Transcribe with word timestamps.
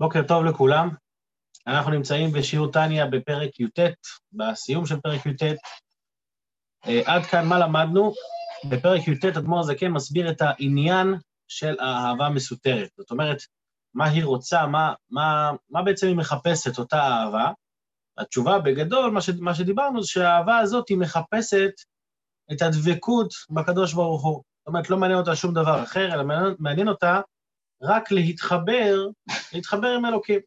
בוקר 0.00 0.22
טוב 0.28 0.44
לכולם. 0.44 0.88
אנחנו 1.66 1.90
נמצאים 1.90 2.32
בשיעור 2.32 2.72
טניה 2.72 3.06
בפרק 3.06 3.60
י"ט, 3.60 3.78
בסיום 4.32 4.86
של 4.86 5.00
פרק 5.00 5.26
י"ט. 5.26 5.42
אה, 6.86 7.00
עד 7.04 7.22
כאן 7.22 7.46
מה 7.46 7.58
למדנו? 7.58 8.12
בפרק 8.70 9.08
י"ט 9.08 9.24
אדמו"ר 9.24 9.60
הזקן 9.60 9.88
מסביר 9.88 10.30
את 10.30 10.42
העניין 10.42 11.14
של 11.48 11.80
האהבה 11.80 12.26
המסותרת. 12.26 12.88
זאת 12.96 13.10
אומרת, 13.10 13.38
מה 13.94 14.08
היא 14.08 14.24
רוצה, 14.24 14.66
מה, 14.66 14.94
מה, 15.10 15.50
מה 15.70 15.82
בעצם 15.82 16.06
היא 16.06 16.16
מחפשת, 16.16 16.78
אותה 16.78 17.00
אהבה. 17.00 17.50
התשובה 18.18 18.58
בגדול, 18.58 19.10
מה, 19.10 19.20
ש, 19.20 19.30
מה 19.40 19.54
שדיברנו, 19.54 20.02
זה 20.02 20.08
שהאהבה 20.08 20.58
הזאת 20.58 20.88
היא 20.88 20.98
מחפשת 20.98 21.72
את 22.52 22.62
הדבקות 22.62 23.32
בקדוש 23.50 23.94
ברוך 23.94 24.24
הוא. 24.24 24.42
זאת 24.58 24.66
אומרת, 24.66 24.90
לא 24.90 24.96
מעניין 24.96 25.18
אותה 25.20 25.36
שום 25.36 25.54
דבר 25.54 25.82
אחר, 25.82 26.14
אלא 26.14 26.24
מעניין, 26.24 26.54
מעניין 26.58 26.88
אותה 26.88 27.20
רק 27.82 28.10
להתחבר, 28.10 29.06
להתחבר 29.52 29.88
עם 29.88 30.06
אלוקים. 30.06 30.40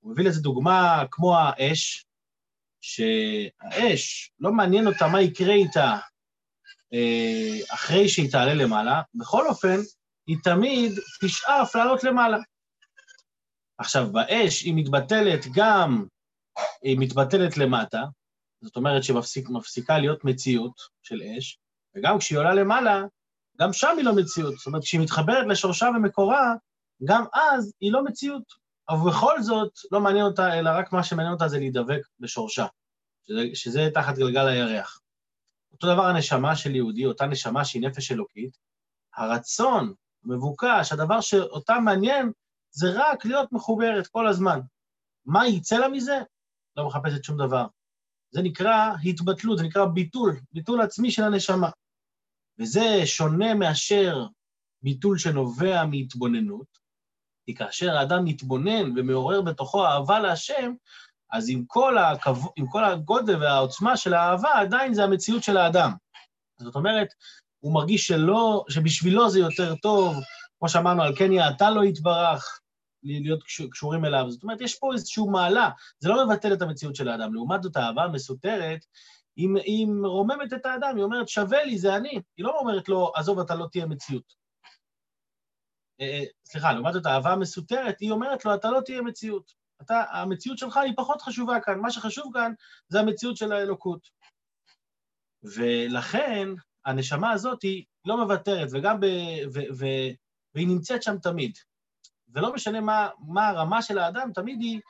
הוא 0.00 0.12
מביא 0.12 0.24
לזה 0.24 0.40
דוגמה 0.40 1.04
כמו 1.10 1.36
האש, 1.36 2.06
שהאש, 2.80 4.30
לא 4.40 4.52
מעניין 4.52 4.86
אותה 4.86 5.08
מה 5.08 5.22
יקרה 5.22 5.54
איתה 5.54 5.96
אה, 6.92 7.74
אחרי 7.74 8.08
שהיא 8.08 8.30
תעלה 8.30 8.54
למעלה, 8.54 9.02
בכל 9.14 9.46
אופן, 9.46 9.76
היא 10.26 10.36
תמיד 10.44 10.92
תשאף 11.20 11.76
לעלות 11.76 12.04
למעלה. 12.04 12.38
עכשיו, 13.78 14.12
באש 14.12 14.62
היא 14.62 14.74
מתבטלת 14.76 15.44
גם, 15.54 16.06
היא 16.82 16.96
מתבטלת 16.98 17.56
למטה, 17.56 18.04
זאת 18.62 18.76
אומרת 18.76 19.04
שמפסיקה 19.04 19.98
להיות 19.98 20.24
מציאות 20.24 20.80
של 21.02 21.22
אש, 21.22 21.58
וגם 21.94 22.18
כשהיא 22.18 22.38
עולה 22.38 22.54
למעלה, 22.54 23.02
גם 23.60 23.72
שם 23.72 23.94
היא 23.96 24.04
לא 24.04 24.14
מציאות. 24.14 24.56
זאת 24.56 24.66
אומרת, 24.66 24.82
כשהיא 24.82 25.00
מתחברת 25.00 25.46
לשורשה 25.46 25.86
ומקורה, 25.96 26.54
גם 27.04 27.24
אז 27.34 27.72
היא 27.80 27.92
לא 27.92 28.04
מציאות. 28.04 28.42
אבל 28.88 29.10
בכל 29.10 29.42
זאת, 29.42 29.72
לא 29.92 30.00
מעניין 30.00 30.24
אותה, 30.24 30.58
אלא 30.58 30.70
רק 30.70 30.92
מה 30.92 31.02
שמעניין 31.02 31.32
אותה 31.32 31.48
זה 31.48 31.58
להידבק 31.58 32.00
בשורשה, 32.20 32.66
שזה, 33.26 33.42
שזה 33.54 33.88
תחת 33.94 34.14
גלגל 34.14 34.48
הירח. 34.48 35.00
אותו 35.72 35.94
דבר 35.94 36.06
הנשמה 36.06 36.56
של 36.56 36.76
יהודי, 36.76 37.06
אותה 37.06 37.26
נשמה 37.26 37.64
שהיא 37.64 37.82
נפש 37.82 38.12
אלוקית, 38.12 38.58
הרצון, 39.16 39.94
מבוקש, 40.24 40.92
הדבר 40.92 41.20
שאותה 41.20 41.80
מעניין, 41.80 42.32
זה 42.70 42.86
רק 42.94 43.24
להיות 43.24 43.52
מחוברת 43.52 44.06
כל 44.06 44.26
הזמן. 44.26 44.60
מה 45.26 45.48
יצא 45.48 45.78
לה 45.78 45.88
מזה? 45.88 46.18
לא 46.76 46.86
מחפשת 46.86 47.24
שום 47.24 47.36
דבר. 47.46 47.66
זה 48.30 48.42
נקרא 48.42 48.92
התבטלות, 49.04 49.58
זה 49.58 49.64
נקרא 49.64 49.84
ביטול, 49.84 50.40
ביטול 50.52 50.80
עצמי 50.80 51.10
של 51.10 51.22
הנשמה. 51.22 51.70
וזה 52.60 53.02
שונה 53.04 53.54
מאשר 53.54 54.26
ביטול 54.82 55.18
שנובע 55.18 55.84
מהתבוננות, 55.84 56.78
כי 57.46 57.54
כאשר 57.54 57.96
האדם 57.96 58.24
מתבונן 58.24 58.98
ומעורר 58.98 59.42
בתוכו 59.42 59.86
אהבה 59.86 60.18
להשם, 60.18 60.72
אז 61.32 61.48
עם 61.50 61.64
כל, 61.66 61.98
הכב... 61.98 62.36
עם 62.56 62.66
כל 62.66 62.84
הגודל 62.84 63.42
והעוצמה 63.42 63.96
של 63.96 64.14
האהבה, 64.14 64.50
עדיין 64.54 64.94
זה 64.94 65.04
המציאות 65.04 65.42
של 65.42 65.56
האדם. 65.56 65.92
זאת 66.58 66.74
אומרת, 66.74 67.08
הוא 67.60 67.74
מרגיש 67.74 68.06
שלא, 68.06 68.64
שבשבילו 68.68 69.30
זה 69.30 69.38
יותר 69.38 69.74
טוב, 69.74 70.16
כמו 70.58 70.68
שאמרנו, 70.68 71.02
על 71.02 71.16
כן 71.16 71.32
יעתה 71.32 71.70
לו 71.70 71.84
יתברך, 71.84 72.60
להיות 73.02 73.42
קשורים 73.70 74.04
אליו. 74.04 74.30
זאת 74.30 74.42
אומרת, 74.42 74.60
יש 74.60 74.74
פה 74.74 74.92
איזושהי 74.92 75.24
מעלה, 75.30 75.70
זה 75.98 76.08
לא 76.08 76.26
מבטל 76.26 76.52
את 76.52 76.62
המציאות 76.62 76.96
של 76.96 77.08
האדם. 77.08 77.34
לעומת 77.34 77.62
זאת, 77.62 77.76
האהבה 77.76 78.02
המסותרת, 78.04 78.84
היא, 79.38 79.48
היא 79.64 79.86
מרוממת 79.86 80.52
את 80.52 80.66
האדם, 80.66 80.96
היא 80.96 81.04
אומרת, 81.04 81.28
שווה 81.28 81.64
לי, 81.64 81.78
זה 81.78 81.96
אני. 81.96 82.20
היא 82.36 82.44
לא 82.44 82.58
אומרת 82.58 82.88
לו, 82.88 83.12
עזוב, 83.14 83.38
אתה 83.38 83.54
לא 83.54 83.66
תהיה 83.72 83.86
מציאות. 83.86 84.34
אה, 86.00 86.06
אה, 86.06 86.24
סליחה, 86.44 86.72
לעומת 86.72 86.92
זאת, 86.92 87.06
האהבה 87.06 87.32
המסותרת, 87.32 88.00
היא 88.00 88.10
אומרת 88.10 88.44
לו, 88.44 88.54
אתה 88.54 88.70
לא 88.70 88.80
תהיה 88.80 89.02
מציאות. 89.02 89.52
אתה, 89.82 90.04
המציאות 90.10 90.58
שלך 90.58 90.76
היא 90.76 90.92
פחות 90.96 91.22
חשובה 91.22 91.60
כאן, 91.60 91.78
מה 91.78 91.90
שחשוב 91.90 92.32
כאן 92.34 92.52
זה 92.88 93.00
המציאות 93.00 93.36
של 93.36 93.52
האלוקות. 93.52 94.08
ולכן, 95.42 96.48
הנשמה 96.84 97.30
הזאת 97.30 97.62
היא 97.62 97.84
לא 98.04 98.16
מוותרת, 98.16 98.68
וגם 98.72 99.00
ב... 99.00 99.04
ו, 99.54 99.58
ו, 99.78 99.86
והיא 100.54 100.68
נמצאת 100.68 101.02
שם 101.02 101.18
תמיד. 101.18 101.52
ולא 102.28 102.54
משנה 102.54 102.80
מה, 102.80 103.08
מה 103.18 103.48
הרמה 103.48 103.82
של 103.82 103.98
האדם, 103.98 104.30
תמיד 104.34 104.60
היא 104.60 104.80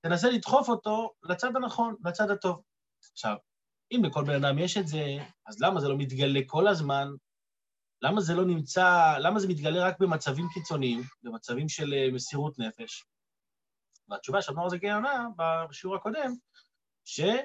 תנסה 0.00 0.30
לדחוף 0.30 0.68
אותו 0.68 1.12
לצד 1.22 1.56
הנכון, 1.56 1.94
לצד 2.04 2.30
הטוב. 2.30 2.62
עכשיו, 3.12 3.36
אם 3.92 4.04
לכל 4.04 4.24
בן 4.24 4.44
אדם 4.44 4.58
יש 4.58 4.76
את 4.76 4.88
זה, 4.88 5.18
אז 5.46 5.60
למה 5.60 5.80
זה 5.80 5.88
לא 5.88 5.96
מתגלה 5.96 6.40
כל 6.46 6.68
הזמן? 6.68 7.08
למה 8.02 8.20
זה 8.20 8.34
לא 8.34 8.44
נמצא, 8.44 9.16
למה 9.18 9.40
זה 9.40 9.48
מתגלה 9.48 9.86
רק 9.86 10.00
במצבים 10.00 10.46
קיצוניים, 10.54 11.02
במצבים 11.22 11.68
של 11.68 11.94
אה, 11.94 12.08
מסירות 12.12 12.58
נפש? 12.58 13.04
והתשובה 14.08 14.42
שאדמו"ר 14.42 14.66
הזה 14.66 14.78
כן 14.78 14.90
ענה 14.90 15.26
בשיעור 15.68 15.96
הקודם, 15.96 16.34
שהיות 17.04 17.40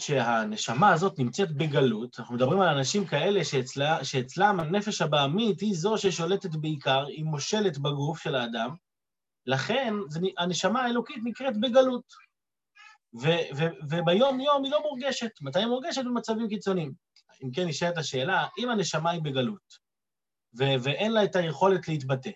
שהנשמה 0.00 0.92
הזאת 0.92 1.18
נמצאת 1.18 1.52
בגלות, 1.56 2.18
אנחנו 2.18 2.34
מדברים 2.34 2.60
על 2.60 2.68
אנשים 2.68 3.06
כאלה 3.06 3.44
שאצלה, 3.44 4.04
שאצלם 4.04 4.60
הנפש 4.60 5.02
הבעמית 5.02 5.60
היא 5.60 5.74
זו 5.74 5.98
ששולטת 5.98 6.50
בעיקר, 6.50 7.06
היא 7.06 7.24
מושלת 7.24 7.78
בגוף 7.78 8.18
של 8.18 8.34
האדם, 8.34 8.74
לכן 9.46 9.94
הנשמה 10.38 10.82
האלוקית 10.82 11.18
נקראת 11.24 11.60
בגלות. 11.60 12.27
ו- 13.14 13.56
ו- 13.56 13.74
וביום-יום 13.90 14.64
היא 14.64 14.72
לא 14.72 14.82
מורגשת. 14.82 15.30
מתי 15.40 15.58
היא 15.58 15.66
מורגשת? 15.66 16.04
במצבים 16.04 16.48
קיצוניים. 16.48 16.92
אם 17.44 17.50
כן, 17.50 17.66
נשאלת 17.66 17.98
השאלה, 17.98 18.46
אם 18.58 18.70
הנשמה 18.70 19.10
היא 19.10 19.22
בגלות, 19.22 19.78
ו- 20.58 20.82
ואין 20.82 21.12
לה 21.12 21.24
את 21.24 21.36
היכולת 21.36 21.88
להתבטא, 21.88 22.30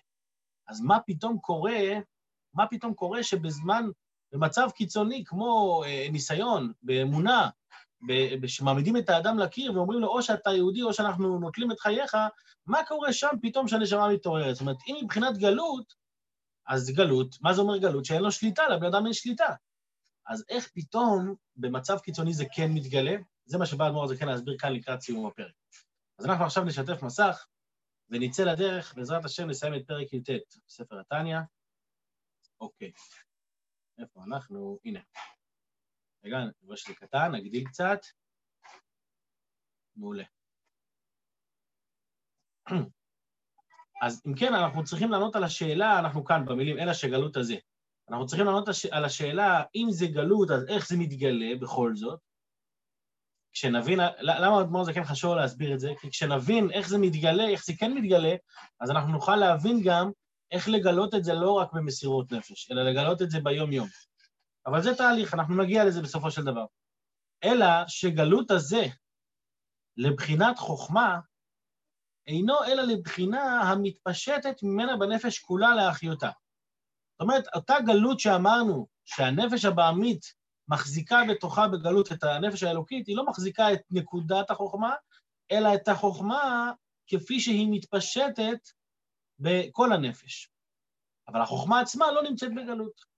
אז 0.67 0.81
מה 0.81 0.99
פתאום 1.05 1.37
קורה, 1.37 1.79
מה 2.53 2.67
פתאום 2.67 2.93
קורה 2.93 3.23
שבזמן, 3.23 3.85
במצב 4.31 4.69
קיצוני 4.75 5.23
כמו 5.25 5.83
אה, 5.85 6.07
ניסיון, 6.11 6.71
באמונה, 6.81 7.49
שמעמידים 8.47 8.97
את 8.97 9.09
האדם 9.09 9.39
לקיר 9.39 9.73
ואומרים 9.73 9.99
לו, 9.99 10.07
או 10.07 10.21
שאתה 10.21 10.51
יהודי 10.51 10.81
או 10.81 10.93
שאנחנו 10.93 11.39
נוטלים 11.39 11.71
את 11.71 11.79
חייך, 11.79 12.17
מה 12.65 12.85
קורה 12.87 13.13
שם 13.13 13.27
פתאום 13.41 13.67
שהנשמה 13.67 14.09
מתעוררת? 14.09 14.55
זאת 14.55 14.61
אומרת, 14.61 14.77
אם 14.87 14.95
מבחינת 15.03 15.37
גלות, 15.37 15.93
אז 16.67 16.89
גלות, 16.89 17.35
מה 17.41 17.53
זה 17.53 17.61
אומר 17.61 17.77
גלות? 17.77 18.05
שאין 18.05 18.21
לו 18.21 18.31
שליטה, 18.31 18.67
לבן 18.67 18.85
אדם 18.85 19.05
אין 19.05 19.13
שליטה. 19.13 19.55
אז 20.27 20.45
איך 20.49 20.71
פתאום 20.73 21.35
במצב 21.55 21.99
קיצוני 21.99 22.33
זה 22.33 22.45
כן 22.55 22.71
מתגלה? 22.73 23.15
זה 23.45 23.57
מה 23.57 23.65
שבא 23.65 23.87
אדמו"ר 23.87 24.15
כן 24.15 24.27
להסביר 24.27 24.55
כאן 24.59 24.73
לקראת 24.73 25.01
סיום 25.01 25.25
הפרק. 25.25 25.53
אז 26.19 26.25
אנחנו 26.25 26.45
עכשיו 26.45 26.63
נשתף 26.63 27.03
מסך 27.03 27.45
ונצא 28.09 28.43
לדרך, 28.43 28.93
בעזרת 28.95 29.25
השם 29.25 29.49
נסיים 29.49 29.75
את 29.75 29.87
פרק 29.87 30.13
י"ט, 30.13 30.29
ספר 30.69 30.99
התניא. 30.99 31.37
אוקיי, 32.61 32.91
איפה 33.97 34.23
אנחנו? 34.23 34.79
הנה. 34.85 34.99
רגע, 36.25 36.37
אני 36.37 36.51
רואה 36.63 36.77
שזה 36.77 36.93
קטן, 36.93 37.35
נגדיל 37.35 37.63
קצת. 37.67 37.99
מעולה. 39.95 40.23
אז 44.03 44.21
אם 44.27 44.33
כן, 44.39 44.53
אנחנו 44.53 44.83
צריכים 44.83 45.11
לענות 45.11 45.35
על 45.35 45.43
השאלה, 45.43 45.99
אנחנו 45.99 46.25
כאן 46.25 46.45
במילים 46.45 46.79
אלא 46.79 46.93
שגלות 46.93 47.37
הזה. 47.37 47.55
אנחנו 48.09 48.25
צריכים 48.25 48.45
לענות 48.45 48.67
על 48.91 49.05
השאלה, 49.05 49.63
אם 49.75 49.87
זה 49.91 50.05
גלות, 50.05 50.51
אז 50.51 50.67
איך 50.67 50.87
זה 50.87 50.97
מתגלה 50.97 51.55
בכל 51.61 51.95
זאת? 51.95 52.19
כשנבין, 53.51 53.99
למה 54.19 54.61
אדמו"ר 54.61 54.83
זה 54.83 54.93
כן 54.93 55.03
חשוב 55.03 55.35
להסביר 55.35 55.73
את 55.73 55.79
זה? 55.79 55.93
כי 56.01 56.09
כשנבין 56.09 56.71
איך 56.71 56.89
זה 56.89 56.97
מתגלה, 56.97 57.49
איך 57.49 57.65
זה 57.65 57.73
כן 57.79 57.93
מתגלה, 57.93 58.35
אז 58.79 58.91
אנחנו 58.91 59.11
נוכל 59.11 59.35
להבין 59.35 59.81
גם 59.83 60.11
איך 60.51 60.69
לגלות 60.69 61.15
את 61.15 61.23
זה 61.23 61.33
לא 61.33 61.51
רק 61.51 61.73
במסירות 61.73 62.31
נפש, 62.31 62.71
אלא 62.71 62.83
לגלות 62.83 63.21
את 63.21 63.31
זה 63.31 63.39
ביום-יום. 63.39 63.87
אבל 64.65 64.81
זה 64.81 64.95
תהליך, 64.95 65.33
אנחנו 65.33 65.63
נגיע 65.63 65.85
לזה 65.85 66.01
בסופו 66.01 66.31
של 66.31 66.43
דבר. 66.43 66.65
אלא 67.43 67.65
שגלות 67.87 68.51
הזה 68.51 68.85
לבחינת 69.97 70.57
חוכמה, 70.57 71.19
אינו 72.27 72.63
אלא 72.63 72.83
לבחינה 72.83 73.61
המתפשטת 73.61 74.55
ממנה 74.63 74.97
בנפש 74.97 75.39
כולה 75.39 75.75
לאחיותה. 75.75 76.29
אומרת, 77.23 77.43
אותה 77.55 77.75
גלות 77.85 78.19
שאמרנו, 78.19 78.87
שהנפש 79.05 79.65
הבעמית 79.65 80.33
מחזיקה 80.67 81.21
בתוכה 81.29 81.67
בגלות 81.67 82.11
את 82.11 82.23
הנפש 82.23 82.63
האלוקית, 82.63 83.07
היא 83.07 83.17
לא 83.17 83.25
מחזיקה 83.25 83.73
את 83.73 83.81
נקודת 83.91 84.51
החוכמה, 84.51 84.93
אלא 85.51 85.75
את 85.75 85.87
החוכמה 85.87 86.71
כפי 87.07 87.39
שהיא 87.39 87.67
מתפשטת 87.71 88.59
בכל 89.39 89.93
הנפש. 89.93 90.49
אבל 91.27 91.41
החוכמה 91.41 91.79
עצמה 91.79 92.11
לא 92.11 92.23
נמצאת 92.23 92.55
בגלות. 92.55 93.13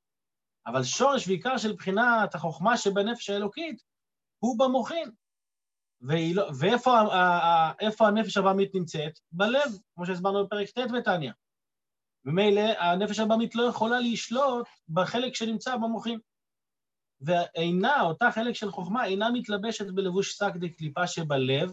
אבל 0.68 0.84
שורש 0.84 1.28
ועיקר 1.28 1.58
של 1.58 1.74
בחינת 1.74 2.36
החוכמה 2.36 2.78
שבנפש 2.78 3.30
האלוקית 3.30 3.84
הוא 4.40 4.60
במוחין. 4.60 5.12
לא, 6.02 6.50
ואיפה 6.60 8.08
הנפש 8.08 8.38
הבעמית 8.38 8.76
נמצאת? 8.76 9.20
בלב, 9.32 9.72
כמו 9.96 10.06
שהסברנו 10.06 10.46
בפרק 10.46 10.70
ט' 10.70 10.92
בתניא. 10.98 11.32
ממילא 12.26 12.62
הנפש 12.62 13.20
הבאמית 13.20 13.56
לא 13.56 13.64
יכולה 13.64 14.00
לשלוט 14.00 14.68
בחלק 14.90 15.36
שנמצא 15.36 15.76
במוחים. 15.76 16.20
ואינה, 17.22 18.02
אותה 18.02 18.32
חלק 18.32 18.56
של 18.56 18.72
חוכמה, 18.72 19.06
אינה 19.06 19.30
מתלבשת 19.30 19.86
בלבוש 19.92 20.32
שק 20.32 20.52
דקליפה 20.56 21.08
שבלב, 21.08 21.72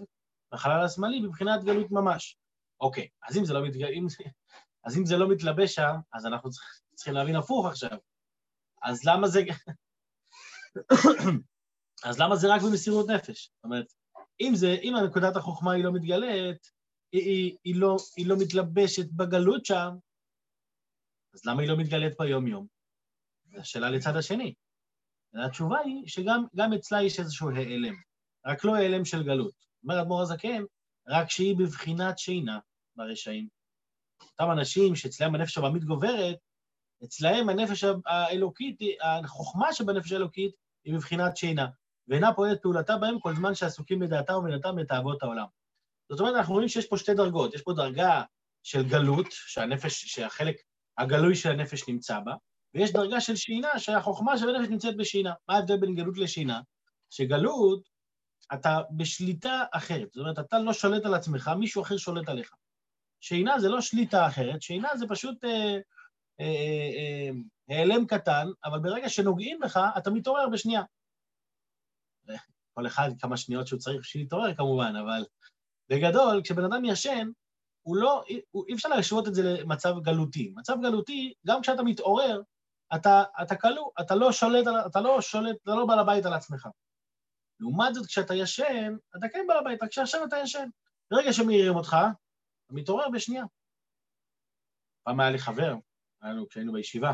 בחלל 0.53 0.85
השמאלי, 0.85 1.21
מבחינת 1.21 1.65
גלות 1.65 1.91
ממש. 1.91 2.37
אוקיי, 2.81 3.09
אז 3.29 3.37
אם 3.37 3.45
זה 3.45 3.55
לא, 3.55 3.67
מתג... 3.67 3.83
אם 3.85 4.09
זה... 4.09 4.25
אז 4.85 4.99
אם 4.99 5.07
זה 5.07 5.17
לא 5.17 5.29
מתלבש 5.29 5.75
שם, 5.75 5.95
אז 6.13 6.27
אנחנו 6.27 6.51
צריכים 6.95 7.15
להבין 7.15 7.37
הפוך 7.37 7.67
עכשיו. 7.67 7.99
אז 8.83 9.05
למה 9.05 9.29
זה... 9.29 9.43
אז 12.05 12.19
למה 12.19 12.37
זה 12.37 12.55
רק 12.55 12.63
במסירות 12.63 13.11
נפש? 13.11 13.51
זאת 13.57 13.65
אומרת, 13.65 13.93
אם, 14.41 14.53
זה, 14.55 14.77
אם 14.83 14.97
הנקודת 14.97 15.37
החוכמה 15.37 15.73
היא 15.73 15.85
לא 15.85 15.93
מתגלית, 15.93 16.71
היא, 17.13 17.23
היא, 17.23 17.57
היא, 17.65 17.75
לא, 17.77 17.97
היא 18.17 18.27
לא 18.27 18.37
מתלבשת 18.39 19.13
בגלות 19.13 19.67
שם, 19.67 19.91
אז 21.35 21.47
למה 21.47 21.63
היא 21.63 21.71
לא 21.71 21.77
מתגלית 21.77 22.13
ביום-יום? 22.19 22.67
השאלה 23.59 23.91
לצד 23.91 24.17
השני. 24.17 24.55
והתשובה 25.35 25.79
היא 25.79 26.07
שגם 26.07 26.73
אצלה 26.77 27.03
יש 27.03 27.21
איזשהו 27.21 27.51
העלם, 27.51 27.95
רק 28.47 28.65
לא 28.65 28.77
העלם 28.77 29.05
של 29.05 29.23
גלות. 29.23 29.55
אומר 29.83 30.01
אדמו"ר 30.01 30.23
הזקן, 30.23 30.63
רק 31.09 31.31
שהיא 31.31 31.57
בבחינת 31.57 32.19
שינה 32.19 32.59
ברשעים. 32.97 33.49
אותם 34.23 34.51
אנשים 34.53 34.97
שאצלם 34.97 35.35
הנפש 35.35 35.59
הבמית 35.59 35.85
גוברת, 35.85 36.37
אצלהם 37.05 37.49
הנפש 37.49 37.85
האלוקית, 38.07 38.79
החוכמה 39.03 39.73
שבנפש 39.73 40.13
האלוקית 40.13 40.55
היא 40.85 40.95
בבחינת 40.95 41.37
שינה, 41.37 41.67
ואינה 42.09 42.35
פועלת 42.35 42.63
פעולתה 42.63 42.97
בהם 42.97 43.21
כל 43.21 43.35
זמן 43.37 43.55
שעסוקים 43.55 43.99
בדעתה 43.99 44.37
ובדעתם 44.37 44.77
בתאוות 44.77 45.23
העולם. 45.23 45.47
זאת 46.09 46.21
אומרת, 46.21 46.35
אנחנו 46.35 46.55
רואים 46.55 46.69
שיש 46.69 46.87
פה 46.87 46.97
שתי 46.97 47.15
דרגות, 47.15 47.55
יש 47.55 47.63
פה 47.63 47.73
דרגה 47.73 48.23
של 48.63 48.89
גלות, 48.89 49.27
שהנפש, 49.31 50.05
שהחלק 50.05 50.57
הגלוי 50.99 51.35
של 51.35 51.51
הנפש 51.51 51.89
נמצא 51.89 52.21
בה, 52.21 52.35
ויש 52.75 52.93
דרגה 52.93 53.21
של 53.21 53.37
שינה, 53.37 53.79
שהחוכמה 53.79 54.39
של 54.39 54.55
הנפש 54.55 54.69
נמצאת 54.71 54.97
בשינה. 54.97 55.33
מה 55.49 55.55
ההבדל 55.55 55.77
בין 55.77 55.95
גלות 55.95 56.19
לשינה? 56.19 56.61
שגלות, 57.11 57.89
אתה 58.55 58.81
בשליטה 58.97 59.65
אחרת. 59.73 60.09
זאת 60.13 60.23
אומרת, 60.23 60.39
אתה 60.39 60.59
לא 60.59 60.73
שולט 60.73 61.07
על 61.07 61.15
עצמך, 61.15 61.51
מישהו 61.59 61.83
אחר 61.83 61.97
שולט 61.97 62.29
עליך. 62.29 62.55
שינה 63.21 63.59
זה 63.59 63.69
לא 63.69 63.81
שליטה 63.81 64.27
אחרת, 64.27 64.63
שינה 64.63 64.97
זה 64.97 65.07
פשוט 65.09 65.45
אה, 65.45 65.79
אה, 66.41 66.47
אה, 66.97 67.31
העלם 67.69 68.07
קטן, 68.07 68.47
אבל 68.65 68.79
ברגע 68.79 69.09
שנוגעים 69.09 69.59
בך, 69.61 69.81
אתה 69.99 70.11
מתעורר 70.11 70.49
בשנייה. 70.49 70.83
כל 72.75 72.87
אחד 72.87 73.11
כמה 73.21 73.37
שניות 73.37 73.67
שהוא 73.67 73.81
צריך 73.81 74.01
בשביל 74.01 74.23
להתעורר 74.23 74.55
כמובן, 74.55 74.93
אבל 74.97 75.25
בגדול, 75.89 76.41
כשבן 76.45 76.65
אדם 76.65 76.85
ישן, 76.85 77.29
הוא 77.83 77.97
לא, 77.97 78.25
אי 78.69 78.75
אפשר 78.75 78.89
להשוות 78.89 79.29
את 79.29 79.35
זה 79.35 79.43
למצב 79.43 79.95
גלותי. 80.03 80.53
מצב 80.57 80.77
גלותי, 80.83 81.35
גם 81.47 81.63
כשאתה 81.63 81.83
מתעורר, 81.83 82.43
אתה, 82.95 83.23
אתה 83.43 83.57
כלוא, 83.57 83.91
אתה 84.01 84.15
לא 84.15 84.33
שולט, 84.33 84.67
אתה 84.87 85.01
לא 85.01 85.21
שולט, 85.21 85.57
אתה 85.63 85.71
לא 85.71 85.87
בעל 85.87 85.99
הבית 85.99 86.27
על 86.27 86.33
עצמך. 86.33 86.69
לעומת 87.61 87.95
זאת, 87.95 88.07
כשאתה 88.07 88.35
ישן, 88.35 88.97
אתה 89.17 89.27
כן 89.33 89.45
בעל 89.49 89.59
הבית, 89.59 89.83
רק 89.83 89.89
כשעכשיו 89.91 90.25
אתה 90.25 90.37
ישן. 90.37 90.69
ברגע 91.11 91.33
שמעירים 91.33 91.77
אותך, 91.77 91.97
אתה 92.67 92.75
מתעורר 92.75 93.09
בשנייה. 93.09 93.45
פעם 95.03 95.21
היה 95.21 95.31
לי 95.31 95.39
חבר, 95.39 95.75
היה 96.23 96.33
לנו 96.33 96.49
כשהיינו 96.49 96.73
בישיבה, 96.73 97.13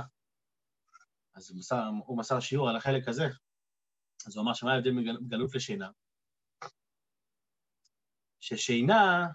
אז 1.35 1.51
הוא 1.51 1.59
מסר, 1.59 1.91
הוא 2.07 2.19
מסר 2.19 2.41
שיעור 2.41 2.69
על 2.69 2.77
החלק 2.77 3.09
הזה, 3.09 3.27
אז 4.27 4.37
הוא 4.37 4.45
אמר 4.45 4.55
שמה 4.55 4.73
ההבדל 4.73 4.93
מגלות 5.21 5.55
לשינה? 5.55 5.91
ששינה, 8.41 9.29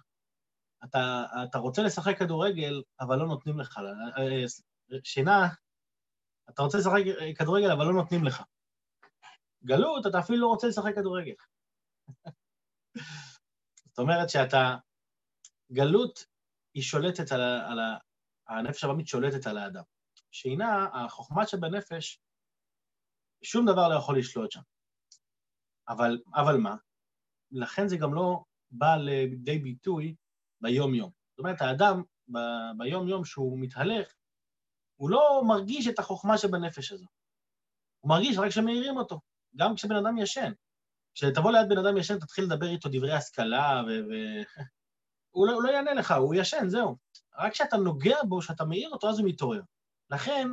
אתה, 0.83 1.23
אתה 1.43 1.57
רוצה 1.57 1.81
לשחק 1.81 2.19
כדורגל, 2.19 2.81
אבל 2.99 3.15
לא 3.15 3.27
נותנים 3.27 3.59
לך. 3.59 3.79
אה, 4.17 4.43
שינה, 5.03 5.47
אתה 6.49 6.61
רוצה 6.61 6.77
לשחק 6.77 7.01
כדורגל, 7.37 7.71
אבל 7.71 7.85
לא 7.85 7.93
נותנים 7.93 8.23
לך. 8.23 8.43
גלות, 9.65 10.07
אתה 10.07 10.19
אפילו 10.19 10.41
לא 10.41 10.47
רוצה 10.47 10.67
לשחק 10.67 10.95
כדורגל. 10.95 11.33
זאת 13.89 13.99
אומרת 13.99 14.29
שאתה... 14.29 14.75
גלות 15.71 16.25
היא 16.73 16.83
שולטת 16.83 17.31
על 17.31 17.41
ה... 17.41 17.71
על 17.71 17.79
ה... 17.79 17.97
הנפש 18.47 18.83
הבאמית 18.83 19.07
שולטת 19.07 19.47
על 19.47 19.57
האדם. 19.57 19.83
שינה, 20.31 20.87
החוכמה 20.93 21.47
שבנפש, 21.47 22.19
שום 23.43 23.65
דבר 23.65 23.89
לא 23.89 23.95
יכול 23.95 24.19
לשלוט 24.19 24.51
שם. 24.51 24.61
אבל, 25.89 26.21
אבל 26.35 26.57
מה? 26.57 26.75
לכן 27.51 27.87
זה 27.87 27.97
גם 27.97 28.13
לא 28.13 28.43
בא 28.71 28.95
לידי 28.95 29.59
ביטוי 29.59 30.15
ביום-יום. 30.63 31.11
זאת 31.31 31.39
אומרת, 31.39 31.61
האדם 31.61 32.03
ב... 32.27 32.37
ביום-יום 32.77 33.25
שהוא 33.25 33.59
מתהלך, 33.59 34.13
הוא 34.95 35.09
לא 35.09 35.41
מרגיש 35.47 35.87
את 35.87 35.99
החוכמה 35.99 36.37
שבנפש 36.37 36.91
הזו. 36.91 37.05
הוא 37.99 38.09
מרגיש 38.09 38.37
רק 38.37 38.49
כשמעירים 38.49 38.97
אותו, 38.97 39.19
גם 39.55 39.75
כשבן 39.75 39.95
אדם 39.95 40.17
ישן. 40.17 40.51
כשתבוא 41.15 41.51
ליד 41.51 41.69
בן 41.69 41.77
אדם 41.77 41.97
ישן, 41.97 42.19
תתחיל 42.19 42.43
לדבר 42.43 42.69
איתו 42.69 42.89
דברי 42.91 43.13
השכלה, 43.13 43.81
ו... 43.87 43.89
ו... 43.89 44.13
הוא, 45.35 45.47
לא, 45.47 45.53
הוא 45.53 45.63
לא 45.63 45.69
יענה 45.69 45.93
לך, 45.93 46.11
הוא 46.11 46.35
ישן, 46.35 46.67
זהו. 46.67 46.97
רק 47.37 47.51
כשאתה 47.51 47.77
נוגע 47.77 48.17
בו, 48.27 48.39
כשאתה 48.39 48.65
מעיר 48.65 48.89
אותו, 48.89 49.09
אז 49.09 49.19
הוא 49.19 49.27
מתעורר. 49.27 49.61
לכן, 50.09 50.47